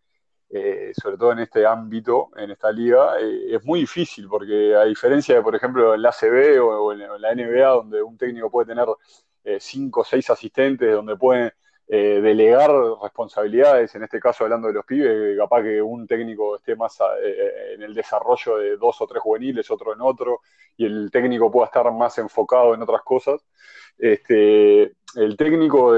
eh, 0.53 0.93
sobre 1.01 1.17
todo 1.17 1.33
en 1.33 1.39
este 1.41 1.65
ámbito, 1.65 2.31
en 2.37 2.51
esta 2.51 2.73
liga, 2.73 3.21
eh, 3.21 3.55
es 3.55 3.65
muy 3.65 3.81
difícil, 3.81 4.27
porque 4.29 4.75
a 4.75 4.85
diferencia 4.85 5.37
de, 5.37 5.43
por 5.43 5.55
ejemplo, 5.55 5.95
en 5.95 6.03
la 6.03 6.09
ACB 6.09 6.61
o, 6.61 6.93
en, 6.93 7.01
la 7.21 7.35
NBA, 7.35 7.69
donde 7.69 8.03
un 8.03 8.19
técnico 8.19 8.51
puede 8.51 8.67
tener 8.67 8.87
eh, 9.45 9.59
cinco 9.61 10.01
o 10.01 10.05
seis 10.05 10.29
asistentes, 10.29 10.93
donde 10.93 11.17
puede 11.17 11.53
eh, 11.87 12.21
delegar 12.21 12.71
responsabilidades, 13.01 13.95
en 13.95 14.03
este 14.03 14.19
caso 14.19 14.43
hablando 14.43 14.67
de 14.69 14.75
los 14.75 14.85
pibes, 14.85 15.39
capaz 15.39 15.63
que 15.63 15.81
un 15.81 16.07
técnico 16.07 16.57
esté 16.57 16.75
más 16.75 16.99
en 17.23 17.83
el 17.83 17.95
desarrollo 17.95 18.59
de 18.59 18.77
dos 18.77 19.01
o 19.01 19.07
tres 19.07 19.23
juveniles, 19.23 19.71
otro 19.71 19.93
en 19.95 20.01
otro, 20.01 20.41
y 20.77 20.85
el 20.85 21.11
técnico 21.13 21.51
pueda 21.51 21.67
estar 21.67 21.93
más 21.93 22.19
enfocado 22.19 22.75
en 22.75 22.83
otras 22.83 23.03
cosas. 23.03 23.41
Este, 23.99 24.95
el 25.17 25.37
técnico, 25.37 25.95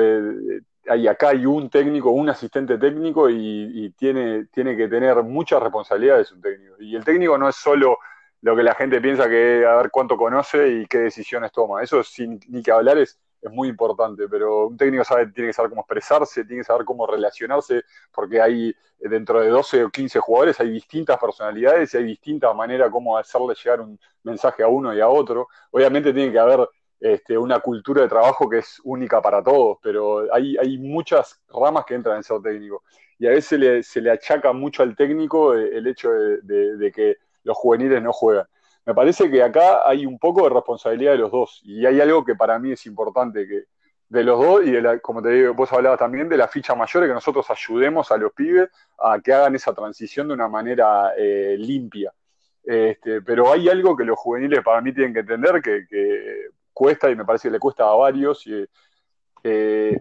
acá 1.08 1.30
hay 1.30 1.46
un 1.46 1.70
técnico, 1.70 2.10
un 2.10 2.28
asistente 2.28 2.78
técnico 2.78 3.28
y, 3.30 3.90
tiene, 3.96 4.46
tiene 4.46 4.76
que 4.76 4.88
tener 4.88 5.22
muchas 5.22 5.62
responsabilidades 5.62 6.32
un 6.32 6.40
técnico. 6.40 6.76
Y 6.80 6.96
el 6.96 7.04
técnico 7.04 7.38
no 7.38 7.48
es 7.48 7.56
solo 7.56 7.98
lo 8.40 8.56
que 8.56 8.62
la 8.62 8.74
gente 8.74 9.00
piensa 9.00 9.28
que 9.28 9.64
a 9.64 9.76
ver 9.76 9.90
cuánto 9.90 10.16
conoce 10.16 10.68
y 10.68 10.86
qué 10.86 10.98
decisiones 10.98 11.52
toma. 11.52 11.82
Eso 11.82 12.02
sin 12.02 12.40
ni 12.48 12.62
que 12.62 12.72
hablar 12.72 12.98
es 12.98 13.18
es 13.42 13.50
muy 13.50 13.68
importante, 13.68 14.28
pero 14.28 14.68
un 14.68 14.76
técnico 14.76 15.04
sabe, 15.04 15.26
tiene 15.26 15.48
que 15.50 15.52
saber 15.52 15.70
cómo 15.70 15.82
expresarse, 15.82 16.44
tiene 16.44 16.60
que 16.60 16.66
saber 16.66 16.84
cómo 16.84 17.06
relacionarse, 17.06 17.82
porque 18.12 18.40
hay 18.40 18.68
eh, 18.70 19.08
dentro 19.08 19.40
de 19.40 19.48
12 19.48 19.84
o 19.84 19.90
15 19.90 20.20
jugadores 20.20 20.60
hay 20.60 20.70
distintas 20.70 21.18
personalidades 21.18 21.92
y 21.92 21.96
hay 21.96 22.04
distintas 22.04 22.54
maneras 22.54 22.90
cómo 22.90 23.18
hacerle 23.18 23.54
llegar 23.54 23.80
un 23.80 23.98
mensaje 24.22 24.62
a 24.62 24.68
uno 24.68 24.94
y 24.94 25.00
a 25.00 25.08
otro. 25.08 25.48
Obviamente 25.72 26.12
tiene 26.12 26.32
que 26.32 26.38
haber 26.38 26.68
este, 27.02 27.36
una 27.36 27.58
cultura 27.58 28.02
de 28.02 28.08
trabajo 28.08 28.48
que 28.48 28.58
es 28.58 28.80
única 28.84 29.20
para 29.20 29.42
todos, 29.42 29.78
pero 29.82 30.32
hay, 30.32 30.56
hay 30.56 30.78
muchas 30.78 31.42
ramas 31.48 31.84
que 31.84 31.94
entran 31.94 32.16
en 32.16 32.22
ser 32.22 32.40
técnico. 32.40 32.84
Y 33.18 33.26
a 33.26 33.30
veces 33.30 33.86
se 33.86 34.00
le 34.00 34.10
achaca 34.10 34.52
mucho 34.52 34.82
al 34.82 34.96
técnico 34.96 35.54
eh, 35.54 35.70
el 35.72 35.86
hecho 35.86 36.10
de 36.12 36.92
que 36.94 37.16
los 37.44 37.56
juveniles 37.56 38.02
no 38.02 38.12
juegan. 38.12 38.46
Me 38.84 38.94
parece 38.94 39.30
que 39.30 39.42
acá 39.42 39.88
hay 39.88 40.06
un 40.06 40.18
poco 40.18 40.44
de 40.44 40.50
responsabilidad 40.50 41.12
de 41.12 41.18
los 41.18 41.30
dos 41.30 41.60
y 41.64 41.86
hay 41.86 42.00
algo 42.00 42.24
que 42.24 42.34
para 42.34 42.58
mí 42.58 42.72
es 42.72 42.84
importante, 42.86 43.46
que 43.46 43.64
de 44.08 44.24
los 44.24 44.38
dos 44.40 44.66
y 44.66 44.72
de 44.72 45.00
como 45.00 45.22
te 45.22 45.30
digo, 45.30 45.54
vos 45.54 45.72
hablabas 45.72 45.98
también 45.98 46.28
de 46.28 46.36
la 46.36 46.48
ficha 46.48 46.74
mayor, 46.74 47.06
que 47.06 47.14
nosotros 47.14 47.46
ayudemos 47.48 48.10
a 48.10 48.16
los 48.16 48.32
pibes 48.32 48.68
a 48.98 49.20
que 49.20 49.32
hagan 49.32 49.54
esa 49.54 49.72
transición 49.72 50.28
de 50.28 50.34
una 50.34 50.48
manera 50.48 51.12
eh, 51.16 51.56
limpia. 51.58 52.12
Este, 52.64 53.22
pero 53.22 53.52
hay 53.52 53.68
algo 53.68 53.96
que 53.96 54.04
los 54.04 54.18
juveniles 54.18 54.62
para 54.62 54.80
mí 54.80 54.92
tienen 54.92 55.12
que 55.12 55.20
entender 55.20 55.62
que, 55.62 55.86
cuesta 56.72 57.10
y 57.10 57.16
me 57.16 57.24
parece 57.24 57.48
que 57.48 57.52
le 57.52 57.58
cuesta 57.58 57.84
a 57.84 57.94
varios, 57.94 58.46
y, 58.46 58.64
eh, 59.44 59.98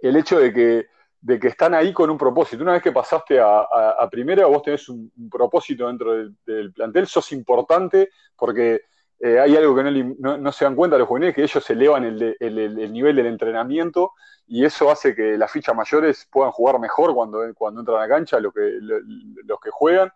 el 0.00 0.16
hecho 0.16 0.38
de 0.38 0.52
que 0.52 0.86
de 1.26 1.40
que 1.40 1.48
están 1.48 1.74
ahí 1.74 1.92
con 1.92 2.08
un 2.08 2.16
propósito. 2.16 2.62
Una 2.62 2.74
vez 2.74 2.82
que 2.82 2.92
pasaste 2.92 3.40
a, 3.40 4.08
primera, 4.08 4.46
vos 4.46 4.62
tenés 4.62 4.88
un, 4.88 5.10
propósito 5.28 5.88
dentro 5.88 6.14
del, 6.46 6.72
plantel, 6.72 7.08
sos 7.08 7.32
importante 7.32 8.10
porque 8.36 8.82
eh, 9.18 9.40
hay 9.40 9.56
algo 9.56 9.74
que 9.74 10.14
no, 10.20 10.52
se 10.52 10.64
dan 10.64 10.76
cuenta 10.76 10.96
los 10.96 11.08
juveniles, 11.08 11.34
que 11.34 11.42
ellos 11.42 11.68
elevan 11.68 12.04
el, 12.04 12.92
nivel 12.92 13.16
del 13.16 13.26
entrenamiento 13.26 14.12
y 14.46 14.64
eso 14.64 14.88
hace 14.88 15.16
que 15.16 15.36
las 15.36 15.50
fichas 15.50 15.74
mayores 15.74 16.28
puedan 16.30 16.52
jugar 16.52 16.78
mejor 16.78 17.12
cuando, 17.12 17.40
cuando 17.54 17.80
entran 17.80 17.98
a 17.98 18.02
la 18.02 18.08
cancha, 18.08 18.38
los 18.38 18.54
que, 18.54 18.78
los 18.80 19.58
que 19.60 19.70
juegan, 19.72 20.12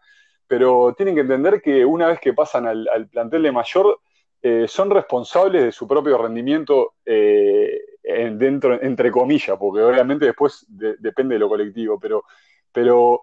pero 0.47 0.95
tienen 0.97 1.17
que 1.17 1.23
entender 1.23 1.61
que 1.61 1.85
una 1.85 2.07
vez 2.07 2.21
que 2.21 2.35
pasan 2.35 2.69
al, 2.69 3.09
plantel 3.11 3.43
de 3.43 3.51
mayor, 3.51 4.01
eh, 4.43 4.67
son 4.69 4.91
responsables 4.91 5.65
de 5.65 5.73
su 5.73 5.87
propio 5.87 6.17
rendimiento 6.17 6.95
eh, 7.05 7.81
dentro, 8.33 8.81
entre 8.83 9.11
comillas, 9.11 9.57
porque 9.59 9.83
obviamente 9.83 10.27
después 10.27 10.67
depende 10.69 11.35
de 11.35 11.39
lo 11.39 11.49
colectivo, 11.49 11.99
pero, 12.01 12.25
pero 12.73 13.23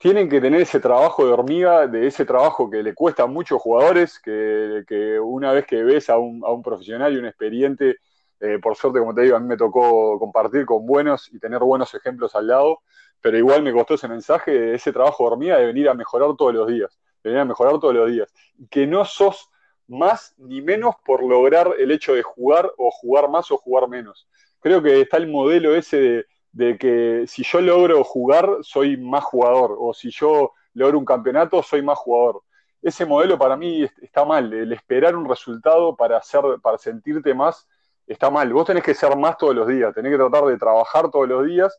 tienen 0.00 0.28
que 0.28 0.40
tener 0.40 0.62
ese 0.62 0.80
trabajo 0.80 1.26
de 1.26 1.32
hormiga, 1.32 1.86
de 1.86 2.06
ese 2.06 2.24
trabajo 2.24 2.70
que 2.70 2.82
le 2.82 2.94
cuesta 2.94 3.24
a 3.24 3.26
muchos 3.26 3.60
jugadores, 3.60 4.18
que, 4.18 5.20
una 5.22 5.52
vez 5.52 5.66
que 5.66 5.82
ves 5.82 6.08
a 6.08 6.16
un, 6.16 6.42
a 6.44 6.50
un 6.50 6.62
profesional 6.62 7.14
y 7.14 7.18
un 7.18 7.26
experiente, 7.26 7.98
eh, 8.40 8.58
por 8.58 8.74
suerte, 8.76 8.98
como 8.98 9.14
te 9.14 9.20
digo, 9.20 9.36
a 9.36 9.40
mí 9.40 9.46
me 9.46 9.58
tocó 9.58 10.18
compartir 10.18 10.64
con 10.64 10.86
buenos 10.86 11.28
y 11.32 11.38
tener 11.38 11.58
buenos 11.60 11.92
ejemplos 11.94 12.34
al 12.34 12.46
lado, 12.46 12.80
pero 13.20 13.36
igual 13.36 13.62
me 13.62 13.72
costó 13.72 13.94
ese 13.94 14.08
mensaje, 14.08 14.74
ese 14.74 14.90
trabajo 14.90 15.24
de 15.24 15.32
hormiga 15.32 15.58
de 15.58 15.66
venir 15.66 15.90
a 15.90 15.94
mejorar 15.94 16.34
todos 16.34 16.54
los 16.54 16.66
días, 16.66 16.98
de 17.22 17.30
venir 17.30 17.42
a 17.42 17.44
mejorar 17.44 17.78
todos 17.78 17.94
los 17.94 18.10
días, 18.10 18.32
que 18.70 18.86
no 18.86 19.04
sos 19.04 19.49
más 19.90 20.34
ni 20.38 20.62
menos 20.62 20.94
por 21.04 21.22
lograr 21.24 21.74
el 21.78 21.90
hecho 21.90 22.14
de 22.14 22.22
jugar 22.22 22.72
o 22.78 22.90
jugar 22.92 23.28
más 23.28 23.50
o 23.50 23.56
jugar 23.56 23.88
menos. 23.88 24.28
Creo 24.60 24.80
que 24.80 25.00
está 25.00 25.16
el 25.16 25.26
modelo 25.26 25.74
ese 25.74 26.26
de, 26.52 26.78
que 26.78 27.24
si 27.26 27.42
yo 27.42 27.60
logro 27.60 28.04
jugar, 28.04 28.58
soy 28.62 28.96
más 28.96 29.24
jugador, 29.24 29.76
o 29.78 29.92
si 29.92 30.10
yo 30.10 30.52
logro 30.74 30.98
un 30.98 31.04
campeonato, 31.04 31.60
soy 31.62 31.82
más 31.82 31.98
jugador. 31.98 32.42
Ese 32.80 33.04
modelo 33.04 33.36
para 33.36 33.56
mí 33.56 33.84
está 34.00 34.24
mal, 34.24 34.52
el 34.52 34.72
esperar 34.72 35.16
un 35.16 35.28
resultado 35.28 35.96
para, 35.96 36.18
hacer, 36.18 36.42
para 36.62 36.78
sentirte 36.78 37.34
más 37.34 37.66
está 38.06 38.30
mal. 38.30 38.52
Vos 38.52 38.66
tenés 38.66 38.84
que 38.84 38.94
ser 38.94 39.16
más 39.16 39.36
todos 39.38 39.56
los 39.56 39.66
días, 39.66 39.92
tenés 39.92 40.12
que 40.12 40.18
tratar 40.18 40.44
de 40.44 40.56
trabajar 40.56 41.10
todos 41.10 41.28
los 41.28 41.44
días 41.46 41.76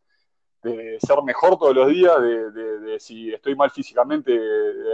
de 0.61 0.97
ser 0.99 1.21
mejor 1.23 1.57
todos 1.57 1.75
los 1.75 1.87
días, 1.89 2.13
de, 2.21 2.97
si 2.99 3.33
estoy 3.33 3.55
mal 3.55 3.71
físicamente, 3.71 4.39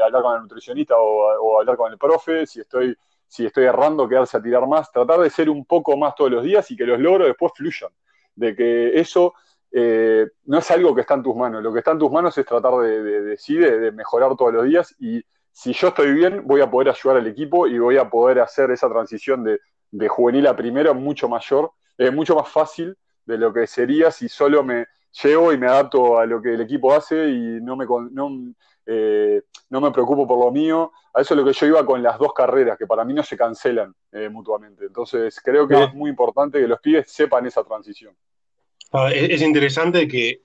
hablar 0.04 0.22
con 0.22 0.36
el 0.36 0.42
nutricionista 0.44 0.96
o, 0.98 1.60
hablar 1.60 1.76
con 1.76 1.92
el 1.92 1.98
profe, 1.98 2.46
si 2.46 2.62
estoy, 2.62 2.98
si 3.28 3.46
estoy 3.46 3.66
errando, 3.66 4.08
quedarse 4.08 4.38
a 4.38 4.42
tirar 4.42 4.68
más, 4.68 4.92
tratar 4.92 5.20
de 5.20 5.30
ser 5.30 5.50
un 5.50 5.66
poco 5.66 5.98
más 5.98 6.16
todos 6.16 6.32
los 6.32 6.44
días 6.44 6.70
y 6.72 6.78
que 6.78 6.86
los 6.86 7.00
logros 7.00 7.28
después 7.28 7.52
fluyan, 7.56 7.92
de 8.36 8.56
que 8.56 9.00
eso 9.00 9.34
eh, 9.72 10.28
no 10.46 10.60
es 10.60 10.72
algo 10.72 10.96
que 10.96 11.02
está 11.02 11.16
en 11.16 11.24
tus 11.24 11.36
manos, 11.36 11.62
lo 11.62 11.74
que 11.74 11.80
está 11.80 11.92
en 11.92 12.00
tus 12.00 12.12
manos 12.12 12.38
es 12.38 12.46
tratar 12.46 12.76
de, 12.78 13.02
de, 13.02 13.80
de 13.80 13.92
mejorar 13.92 14.36
todos 14.36 14.54
los 14.54 14.66
días 14.66 14.96
y 15.00 15.22
si 15.58 15.74
yo 15.74 15.88
estoy 15.88 16.14
bien, 16.14 16.46
voy 16.46 16.62
a 16.62 16.70
poder 16.70 16.90
ayudar 16.90 17.18
al 17.18 17.26
equipo 17.26 17.66
y 17.66 17.80
voy 17.80 17.98
a 17.98 18.08
poder 18.08 18.42
hacer 18.42 18.70
esa 18.70 18.88
transición 18.90 19.44
de, 19.44 20.08
juvenil 20.08 20.46
a 20.46 20.56
primero 20.56 20.94
mucho 20.94 21.28
mayor, 21.28 21.72
es 21.98 22.14
mucho 22.14 22.36
más 22.36 22.48
fácil 22.48 22.96
de 23.26 23.40
lo 23.40 23.52
que 23.52 23.66
sería 23.66 24.12
si 24.12 24.30
solo 24.30 24.64
me, 24.64 24.86
llego 25.24 25.54
y 25.54 25.58
me 25.58 25.68
adapto 25.68 26.20
a 26.20 26.26
lo 26.26 26.42
que 26.42 26.54
el 26.54 26.62
equipo 26.62 26.94
hace 26.94 27.30
y 27.30 27.60
no 27.62 27.76
me, 27.76 27.86
no, 28.12 28.54
eh, 28.86 29.42
no 29.70 29.82
me 29.82 29.92
preocupo 29.92 30.28
por 30.28 30.40
lo 30.40 30.52
mío. 30.52 30.92
A 31.14 31.22
eso 31.22 31.34
es 31.34 31.40
lo 31.40 31.46
que 31.46 31.54
yo 31.54 31.66
iba 31.68 31.86
con 31.86 32.02
las 32.02 32.18
dos 32.18 32.34
carreras, 32.34 32.78
que 32.78 32.88
para 32.88 33.04
mí 33.04 33.14
no 33.14 33.24
se 33.24 33.38
cancelan 33.38 33.94
eh, 34.12 34.30
mutuamente. 34.30 34.86
Entonces 34.86 35.40
creo 35.44 35.68
que 35.68 35.84
es 35.84 35.94
muy 35.94 36.10
importante 36.10 36.60
que 36.60 36.68
los 36.68 36.80
pibes 36.80 37.12
sepan 37.12 37.46
esa 37.46 37.64
transición. 37.64 38.16
Ah, 38.92 39.12
es, 39.14 39.42
interesante 39.42 40.08
que 40.08 40.42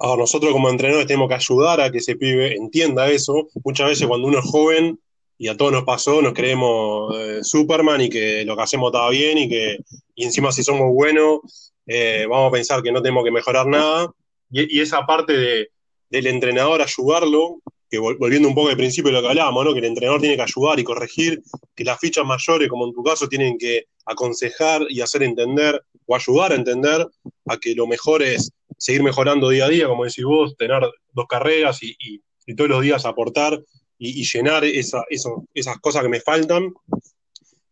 nosotros 0.00 0.52
como 0.52 0.70
entrenadores 0.70 1.06
tenemos 1.06 1.28
que 1.28 1.34
ayudar 1.34 1.80
a 1.80 1.90
que 1.90 1.98
ese 1.98 2.16
pibe 2.16 2.54
entienda 2.56 3.08
eso. 3.08 3.48
Muchas 3.64 3.88
veces 3.88 4.06
cuando 4.06 4.28
uno 4.28 4.38
es 4.38 4.50
joven, 4.50 4.98
y 5.38 5.48
a 5.48 5.56
todos 5.56 5.72
nos 5.72 5.82
pasó, 5.82 6.22
nos 6.22 6.34
creemos 6.34 7.16
eh, 7.16 7.40
Superman 7.42 8.00
y 8.00 8.08
que 8.08 8.44
lo 8.44 8.54
que 8.54 8.62
hacemos 8.62 8.92
está 8.92 9.08
bien 9.08 9.38
y 9.38 9.48
que 9.48 9.78
y 10.14 10.24
encima 10.24 10.52
si 10.52 10.62
somos 10.62 10.92
buenos 10.92 11.71
eh, 11.86 12.26
vamos 12.28 12.48
a 12.48 12.52
pensar 12.52 12.82
que 12.82 12.92
no 12.92 13.02
tenemos 13.02 13.24
que 13.24 13.30
mejorar 13.30 13.66
nada. 13.66 14.12
Y, 14.50 14.80
esa 14.80 15.04
parte 15.06 15.32
de, 15.32 15.70
del 16.10 16.26
entrenador 16.26 16.82
ayudarlo, 16.82 17.60
que 17.90 17.98
volviendo 17.98 18.48
un 18.48 18.54
poco 18.54 18.68
al 18.68 18.76
principio 18.76 19.10
de 19.10 19.18
lo 19.18 19.22
que 19.22 19.28
hablábamos, 19.28 19.64
¿no? 19.64 19.72
que 19.72 19.80
el 19.80 19.86
entrenador 19.86 20.20
tiene 20.20 20.36
que 20.36 20.42
ayudar 20.42 20.78
y 20.78 20.84
corregir, 20.84 21.42
que 21.74 21.84
las 21.84 21.98
fichas 21.98 22.24
mayores, 22.24 22.68
como 22.68 22.86
en 22.86 22.92
tu 22.92 23.02
caso, 23.02 23.28
tienen 23.28 23.58
que 23.58 23.84
aconsejar 24.06 24.82
y 24.88 25.00
hacer 25.00 25.22
entender 25.22 25.82
o 26.06 26.16
ayudar 26.16 26.52
a 26.52 26.56
entender 26.56 27.06
a 27.46 27.56
que 27.58 27.74
lo 27.74 27.86
mejor 27.86 28.22
es 28.22 28.50
seguir 28.78 29.02
mejorando 29.02 29.48
día 29.48 29.66
a 29.66 29.68
día, 29.68 29.86
como 29.86 30.04
decís 30.04 30.24
vos, 30.24 30.56
tener 30.56 30.82
dos 31.12 31.26
carreras 31.28 31.78
y, 31.82 32.20
todos 32.56 32.68
los 32.68 32.82
días 32.82 33.06
aportar 33.06 33.62
y, 33.98 34.24
llenar 34.24 34.64
esa, 34.64 35.04
esas 35.08 35.78
cosas 35.80 36.02
que 36.02 36.08
me 36.08 36.20
faltan, 36.20 36.72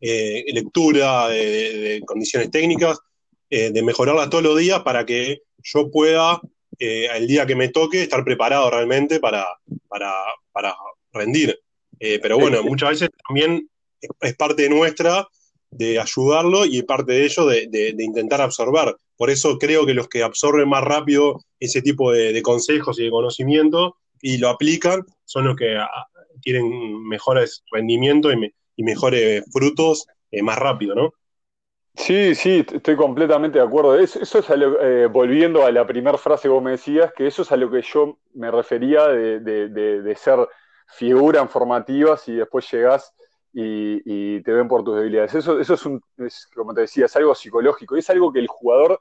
eh, 0.00 0.44
lectura 0.52 1.28
de, 1.28 2.00
condiciones 2.06 2.50
técnicas, 2.50 2.98
eh, 3.52 3.72
de 3.72 3.82
mejorarlas 3.82 4.30
todos 4.30 4.44
los 4.44 4.56
días 4.56 4.80
para 4.82 5.04
que 5.04 5.42
yo 5.60 5.90
pueda, 5.90 6.40
eh, 6.78 7.08
el 7.12 7.26
día 7.26 7.46
que 7.46 7.56
me 7.56 7.68
toque, 7.68 8.00
estar 8.00 8.22
preparado 8.22 8.70
realmente 8.70 9.18
para, 9.18 9.44
para, 9.88 10.14
rendir. 11.12 11.58
Eh, 11.98 12.20
pero 12.22 12.38
bueno, 12.38 12.62
muchas 12.62 12.90
veces 12.90 13.10
también 13.26 13.68
es 14.20 14.36
parte 14.36 14.68
nuestra 14.68 15.26
de 15.68 15.98
ayudarlo 15.98 16.64
y 16.64 16.82
parte 16.84 17.12
de 17.12 17.24
ello 17.24 17.46
de, 17.46 17.94
intentar 17.98 18.40
absorber. 18.40 18.94
Por 19.16 19.30
eso 19.30 19.58
creo 19.58 19.84
que 19.84 19.94
los 19.94 20.06
que 20.06 20.22
absorben 20.22 20.68
más 20.68 20.84
rápido 20.84 21.40
ese 21.58 21.82
tipo 21.82 22.12
de, 22.12 22.40
consejos 22.42 23.00
y 23.00 23.04
de 23.04 23.10
conocimiento 23.10 23.96
y 24.22 24.38
lo 24.38 24.48
aplican 24.48 25.04
son 25.24 25.46
los 25.46 25.56
que 25.56 25.76
ah, 25.76 25.88
tienen 26.40 27.02
mejores 27.02 27.64
rendimientos 27.72 28.32
y, 28.76 28.82
mejores 28.84 29.44
frutos 29.52 30.06
más 30.42 30.56
rápido, 30.56 30.94
¿no? 30.94 31.12
Sí, 31.94 32.34
sí, 32.34 32.64
estoy 32.72 32.96
completamente 32.96 33.58
de 33.58 33.64
acuerdo. 33.64 33.98
Eso, 33.98 34.20
eso 34.20 34.38
es 34.38 34.46
eh, 34.50 35.08
volviendo 35.10 35.64
a 35.64 35.70
la 35.70 35.86
primera 35.86 36.16
frase 36.16 36.44
que 36.44 36.48
vos 36.48 36.62
me 36.62 36.72
decías, 36.72 37.12
que 37.12 37.26
eso 37.26 37.42
es 37.42 37.52
a 37.52 37.56
lo 37.56 37.70
que 37.70 37.82
yo 37.82 38.18
me 38.34 38.50
refería 38.50 39.08
de, 39.08 40.14
ser 40.16 40.48
figura 40.86 41.40
en 41.40 41.48
formativas 41.48 42.26
y 42.28 42.34
después 42.34 42.70
llegás 42.70 43.12
y, 43.52 44.40
te 44.42 44.52
ven 44.52 44.68
por 44.68 44.84
tus 44.84 44.96
debilidades. 44.96 45.34
Eso, 45.34 45.58
eso 45.60 45.74
es, 45.74 45.86
un, 45.86 46.00
como 46.54 46.74
te 46.74 46.82
decía, 46.82 47.06
es 47.06 47.16
algo 47.16 47.34
psicológico, 47.34 47.96
es 47.96 48.08
algo 48.08 48.32
que 48.32 48.40
el 48.40 48.46
jugador 48.46 49.00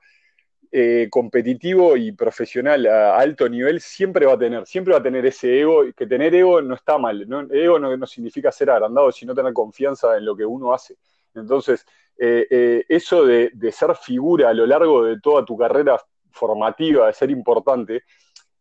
eh, 0.72 1.08
competitivo 1.10 1.96
y 1.96 2.12
profesional 2.12 2.86
a 2.86 3.18
alto 3.18 3.48
nivel 3.50 3.82
siempre 3.82 4.26
va 4.26 4.34
a 4.34 4.38
tener, 4.38 4.68
siempre 4.68 4.94
va 4.94 5.00
a 5.00 5.04
tener 5.04 5.26
ese 5.26 5.62
ego, 5.62 5.84
que 5.96 6.06
tener 6.06 6.36
ego 6.36 6.62
no 6.62 6.76
está 6.76 6.98
mal, 6.98 7.26
ego 7.52 7.80
no 7.80 8.08
significa 8.08 8.52
ser 8.52 8.72
agrandado, 8.72 9.12
sino 9.12 9.34
tener 9.34 9.54
confianza 9.54 10.18
en 10.18 10.26
lo 10.26 10.36
que 10.36 10.46
uno 10.46 10.74
hace. 10.74 10.98
Entonces, 11.40 11.86
eh, 12.18 12.48
eh, 12.50 12.86
eso 12.90 13.26
de, 13.26 13.52
ser 13.72 13.96
figura 13.96 14.50
a 14.50 14.54
lo 14.54 14.66
largo 14.66 15.06
de 15.06 15.20
toda 15.20 15.46
tu 15.46 15.58
carrera 15.58 15.98
formativa, 16.32 17.08
de 17.08 17.14
ser 17.14 17.32
importante, 17.32 18.04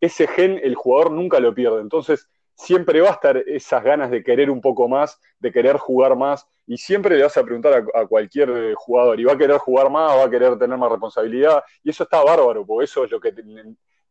ese 0.01 0.27
gen 0.29 0.61
el 0.63 0.75
jugador 0.75 1.11
nunca 1.13 1.41
lo 1.41 1.55
pierde. 1.55 1.81
Entonces, 1.81 2.29
siempre 2.55 3.01
va 3.01 3.11
a 3.11 3.13
estar 3.13 3.37
esas 3.37 3.83
ganas 3.85 4.11
de 4.11 4.23
querer 4.23 4.51
un 4.51 4.61
poco 4.61 4.89
más, 4.89 5.21
de 5.39 5.53
querer 5.53 5.77
jugar 5.77 6.17
más, 6.17 6.47
y 6.67 6.77
siempre 6.77 7.17
le 7.17 7.23
vas 7.23 7.37
a 7.37 7.45
preguntar 7.45 7.85
a, 7.95 8.07
cualquier 8.07 8.51
eh, 8.51 8.75
jugador, 8.77 9.19
y 9.19 9.25
va 9.25 9.33
a 9.33 9.39
querer 9.39 9.59
jugar 9.59 9.91
más, 9.91 10.17
va 10.17 10.25
a 10.25 10.31
querer 10.31 10.59
tener 10.59 10.77
más 10.77 10.91
responsabilidad, 10.91 11.63
y 11.83 11.91
eso 11.91 12.03
está 12.03 12.23
bárbaro, 12.23 12.67
porque 12.67 12.85
eso 12.85 13.05
es 13.05 13.11
lo 13.11 13.21
que 13.21 13.33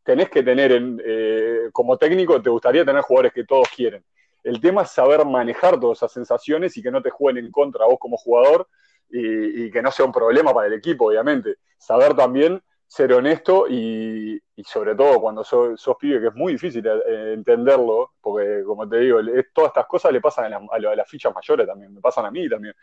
tenés 0.02 0.30
que 0.30 0.42
tener 0.42 0.72
en, 0.72 1.00
eh, 1.04 1.68
como 1.72 1.96
técnico, 1.98 2.40
te 2.40 2.50
gustaría 2.50 2.84
tener 2.84 3.02
jugadores 3.02 3.32
que 3.32 3.44
todos 3.44 3.68
quieren. 3.68 4.02
El 4.42 4.60
tema 4.60 4.82
es 4.82 4.90
saber 4.90 5.24
manejar 5.24 5.78
todas 5.78 5.98
esas 5.98 6.12
sensaciones 6.12 6.76
y 6.76 6.82
que 6.82 6.90
no 6.90 7.02
te 7.02 7.10
jueguen 7.10 7.44
en 7.44 7.52
contra 7.52 7.86
vos 7.86 7.98
como 7.98 8.16
jugador 8.16 8.68
y, 9.10 9.70
que 9.70 9.82
no 9.82 9.90
sea 9.90 10.04
un 10.04 10.12
problema 10.12 10.52
para 10.52 10.66
el 10.66 10.74
equipo, 10.74 11.06
obviamente. 11.06 11.56
Saber 11.78 12.14
también 12.14 12.62
ser 12.86 13.12
honesto 13.12 13.66
y, 13.68 14.40
sobre 14.64 14.94
todo 14.94 15.20
cuando 15.20 15.44
sos, 15.44 15.96
pibe, 15.98 16.20
que 16.20 16.28
es 16.28 16.34
muy 16.34 16.52
difícil 16.54 16.86
eh, 16.86 17.32
entenderlo, 17.34 18.12
porque 18.20 18.62
como 18.64 18.88
te 18.88 18.98
digo, 18.98 19.20
todas 19.52 19.70
estas 19.70 19.86
cosas 19.86 20.12
le 20.12 20.20
pasan 20.20 20.52
a, 20.52 20.60
a, 20.70 20.78
las 20.78 21.08
fichas 21.08 21.34
mayores 21.34 21.66
también, 21.66 21.94
me 21.94 22.00
pasan 22.00 22.26
a 22.26 22.30
mí 22.30 22.48
también. 22.48 22.74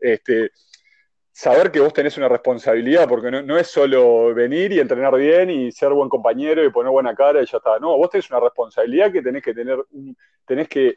Este, 0.00 0.50
saber 1.34 1.72
que 1.72 1.80
vos 1.80 1.92
tenés 1.92 2.16
una 2.16 2.28
responsabilidad, 2.28 3.08
porque 3.08 3.28
no, 3.28 3.58
es 3.58 3.66
solo 3.66 4.32
venir 4.32 4.70
y 4.70 4.78
entrenar 4.78 5.16
bien 5.16 5.50
y 5.50 5.72
ser 5.72 5.90
buen 5.90 6.08
compañero 6.08 6.64
y 6.64 6.70
poner 6.70 6.92
buena 6.92 7.12
cara 7.12 7.42
y 7.42 7.46
ya 7.46 7.58
está. 7.58 7.76
No, 7.80 7.96
vos 7.96 8.08
tenés 8.08 8.30
una 8.30 8.38
responsabilidad 8.38 9.10
que 9.10 9.20
tenés 9.20 9.42
que 9.42 9.52
tener 9.52 9.84
un, 9.90 10.16
tenés 10.46 10.68
que, 10.68 10.96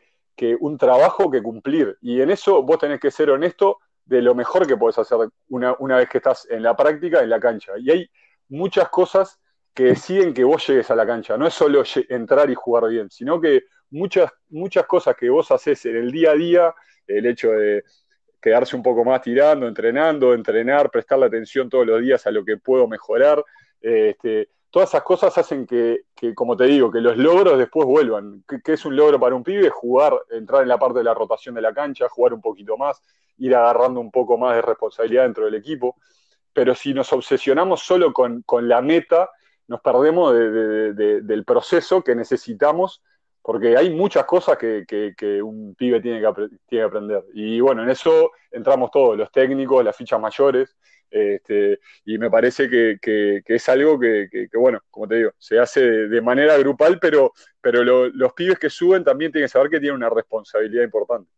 un 0.59 0.77
trabajo 0.77 1.31
que 1.31 1.41
cumplir. 1.41 1.97
Y 2.01 2.21
en 2.21 2.29
eso 2.29 2.61
vos 2.61 2.77
tenés 2.77 2.99
que 2.99 3.09
ser 3.09 3.31
honesto 3.31 3.79
de 4.05 4.21
lo 4.21 4.35
mejor 4.35 4.67
que 4.67 4.77
podés 4.77 4.99
hacer 4.99 5.17
una, 5.49 5.75
una 5.79 5.97
vez 5.97 6.07
que 6.07 6.19
estás 6.19 6.47
en 6.51 6.61
la 6.61 6.75
práctica, 6.75 7.21
en 7.21 7.31
la 7.31 7.39
cancha. 7.39 7.71
Y 7.79 7.89
hay 7.89 8.09
muchas 8.49 8.89
cosas 8.89 9.39
que 9.73 9.85
deciden 9.85 10.35
que 10.35 10.43
vos 10.43 10.65
llegues 10.67 10.91
a 10.91 10.95
la 10.95 11.07
cancha. 11.07 11.35
No 11.35 11.47
es 11.47 11.55
solo 11.55 11.81
entrar 12.09 12.47
y 12.51 12.53
jugar 12.53 12.89
bien, 12.89 13.09
sino 13.09 13.41
que 13.41 13.63
muchas, 13.89 14.31
muchas 14.49 14.85
cosas 14.85 15.15
que 15.15 15.31
vos 15.31 15.49
haces 15.49 15.83
en 15.87 15.95
el 15.95 16.11
día 16.11 16.31
a 16.31 16.35
día, 16.35 16.75
el 17.07 17.25
hecho 17.25 17.49
de 17.49 17.83
quedarse 18.41 18.75
un 18.75 18.83
poco 18.83 19.03
más 19.03 19.21
tirando, 19.21 19.67
entrenando, 19.67 20.33
entrenar, 20.33 20.89
prestarle 20.89 21.25
atención 21.25 21.69
todos 21.69 21.85
los 21.85 22.01
días 22.01 22.25
a 22.27 22.31
lo 22.31 22.45
que 22.45 22.57
puedo 22.57 22.87
mejorar. 22.87 23.43
Este, 23.81 24.49
todas 24.69 24.89
esas 24.89 25.03
cosas 25.03 25.37
hacen 25.37 25.65
que, 25.65 26.03
como 26.35 26.55
te 26.55 26.65
digo, 26.65 26.91
que 26.91 27.01
los 27.01 27.17
logros 27.17 27.57
después 27.57 27.87
vuelvan. 27.87 28.43
¿Qué, 28.47 28.73
es 28.73 28.85
un 28.85 28.95
logro 28.95 29.19
para 29.19 29.35
un 29.35 29.43
pibe? 29.43 29.69
Jugar, 29.69 30.13
entrar 30.31 30.61
en 30.61 30.67
la 30.67 30.77
parte 30.77 30.99
de 30.99 31.03
la 31.03 31.13
rotación 31.13 31.55
de 31.55 31.61
la 31.61 31.73
cancha, 31.73 32.09
jugar 32.09 32.33
un 32.33 32.41
poquito 32.41 32.77
más, 32.77 33.01
ir 33.37 33.55
agarrando 33.55 33.99
un 33.99 34.11
poco 34.11 34.37
más 34.37 34.55
de 34.55 34.61
responsabilidad 34.61 35.23
dentro 35.23 35.45
del 35.45 35.55
equipo. 35.55 35.95
Pero 36.53 36.75
si 36.75 36.93
nos 36.93 37.11
obsesionamos 37.13 37.81
solo 37.81 38.13
con, 38.13 38.43
la 38.67 38.81
meta, 38.81 39.29
nos 39.67 39.81
perdemos 39.81 40.33
del 40.33 41.43
proceso 41.45 42.03
que 42.03 42.15
necesitamos 42.15 43.01
porque 43.47 43.77
hay 43.77 43.89
muchas 43.91 44.25
cosas 44.25 44.57
que, 44.57 45.41
un 45.41 45.73
pibe 45.73 46.01
tiene 46.01 46.19
que, 46.69 46.81
aprender. 46.81 47.23
Y 47.33 47.61
bueno, 47.61 47.81
en 47.81 47.89
eso 47.89 48.31
entramos 48.51 48.91
todos, 48.91 49.17
los 49.17 49.31
técnicos, 49.31 49.85
las 49.85 49.95
fichas 49.95 50.19
mayores, 50.19 50.75
este, 51.09 51.79
y 52.03 52.17
me 52.17 52.29
parece 52.29 52.69
que, 52.69 53.41
es 53.45 53.69
algo 53.69 53.97
que, 53.97 54.49
bueno, 54.53 54.81
como 54.91 55.07
te 55.07 55.15
digo, 55.15 55.31
se 55.37 55.57
hace 55.59 55.79
de, 55.79 56.21
manera 56.21 56.57
grupal, 56.57 56.99
pero, 56.99 57.31
pero 57.61 57.85
los 57.85 58.33
pibes 58.33 58.59
que 58.59 58.69
suben 58.69 59.05
también 59.05 59.31
tienen 59.31 59.45
que 59.45 59.53
saber 59.53 59.69
que 59.69 59.79
tienen 59.79 59.95
una 59.95 60.09
responsabilidad 60.09 60.83
importante. 60.83 61.31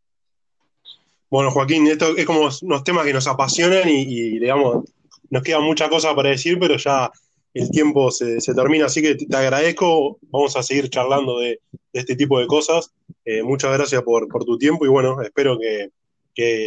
Bueno, 1.30 1.52
Joaquín, 1.52 1.86
esto 1.86 2.18
es 2.18 2.26
como 2.26 2.50
unos 2.64 2.84
temas 2.84 3.06
que 3.06 3.14
nos 3.14 3.28
apasionan 3.28 3.88
y, 3.88 4.40
digamos, 4.40 4.84
nos 5.30 5.44
queda 5.44 5.60
mucha 5.60 5.88
cosa 5.90 6.16
para 6.16 6.30
decir, 6.30 6.58
pero 6.60 6.76
ya 6.76 7.12
el 7.54 7.70
tiempo 7.70 8.12
se, 8.12 8.40
termina, 8.56 8.86
así 8.86 9.02
que 9.02 9.14
te, 9.14 9.38
agradezco. 9.38 10.18
Vamos 10.32 10.56
a 10.56 10.64
seguir 10.64 10.90
charlando 10.90 11.40
de, 11.40 11.60
este 11.94 12.16
tipo 12.16 12.40
de 12.40 12.48
cosas. 12.48 12.94
Eh, 13.26 13.44
muchas 13.44 13.74
gracias 13.74 14.02
por, 14.04 14.28
tu 14.28 14.58
tiempo 14.58 14.86
y 14.86 14.90
bueno, 14.90 15.22
espero 15.22 15.58
que, 15.58 15.92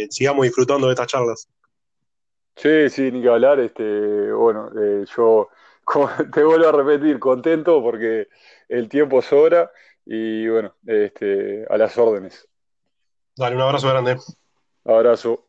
sigamos 0.09 0.43
disfrutando 0.43 0.87
de 0.87 0.93
estas 0.93 1.07
charlas. 1.07 1.47
Sí, 2.55 2.89
sí, 2.89 3.11
ni 3.11 3.21
que 3.21 3.29
hablar. 3.29 3.59
Este, 3.59 4.31
bueno, 4.31 4.69
eh, 4.79 5.05
yo 5.15 5.49
te 6.33 6.43
vuelvo 6.43 6.67
a 6.67 6.71
repetir, 6.71 7.19
contento 7.19 7.81
porque 7.81 8.27
el 8.69 8.87
tiempo 8.89 9.21
sobra 9.21 9.71
y 10.05 10.47
bueno, 10.47 10.75
este, 10.85 11.65
a 11.69 11.77
las 11.77 11.97
órdenes. 11.97 12.47
Dale, 13.35 13.55
un 13.55 13.61
abrazo 13.61 13.89
grande. 13.89 14.17
Abrazo. 14.85 15.47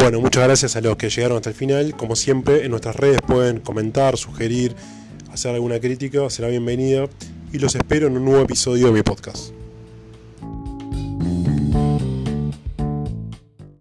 Bueno, 0.00 0.18
muchas 0.18 0.44
gracias 0.44 0.76
a 0.76 0.80
los 0.80 0.96
que 0.96 1.10
llegaron 1.10 1.36
hasta 1.36 1.50
el 1.50 1.54
final. 1.54 1.94
Como 1.94 2.16
siempre, 2.16 2.64
en 2.64 2.70
nuestras 2.70 2.96
redes 2.96 3.20
pueden 3.20 3.60
comentar, 3.60 4.16
sugerir, 4.16 4.74
hacer 5.30 5.54
alguna 5.54 5.78
crítica, 5.78 6.28
será 6.30 6.48
bienvenida. 6.48 7.06
Y 7.52 7.58
los 7.58 7.74
espero 7.74 8.06
en 8.06 8.16
un 8.16 8.24
nuevo 8.24 8.40
episodio 8.40 8.86
de 8.86 8.92
mi 8.92 9.02
podcast. 9.02 9.52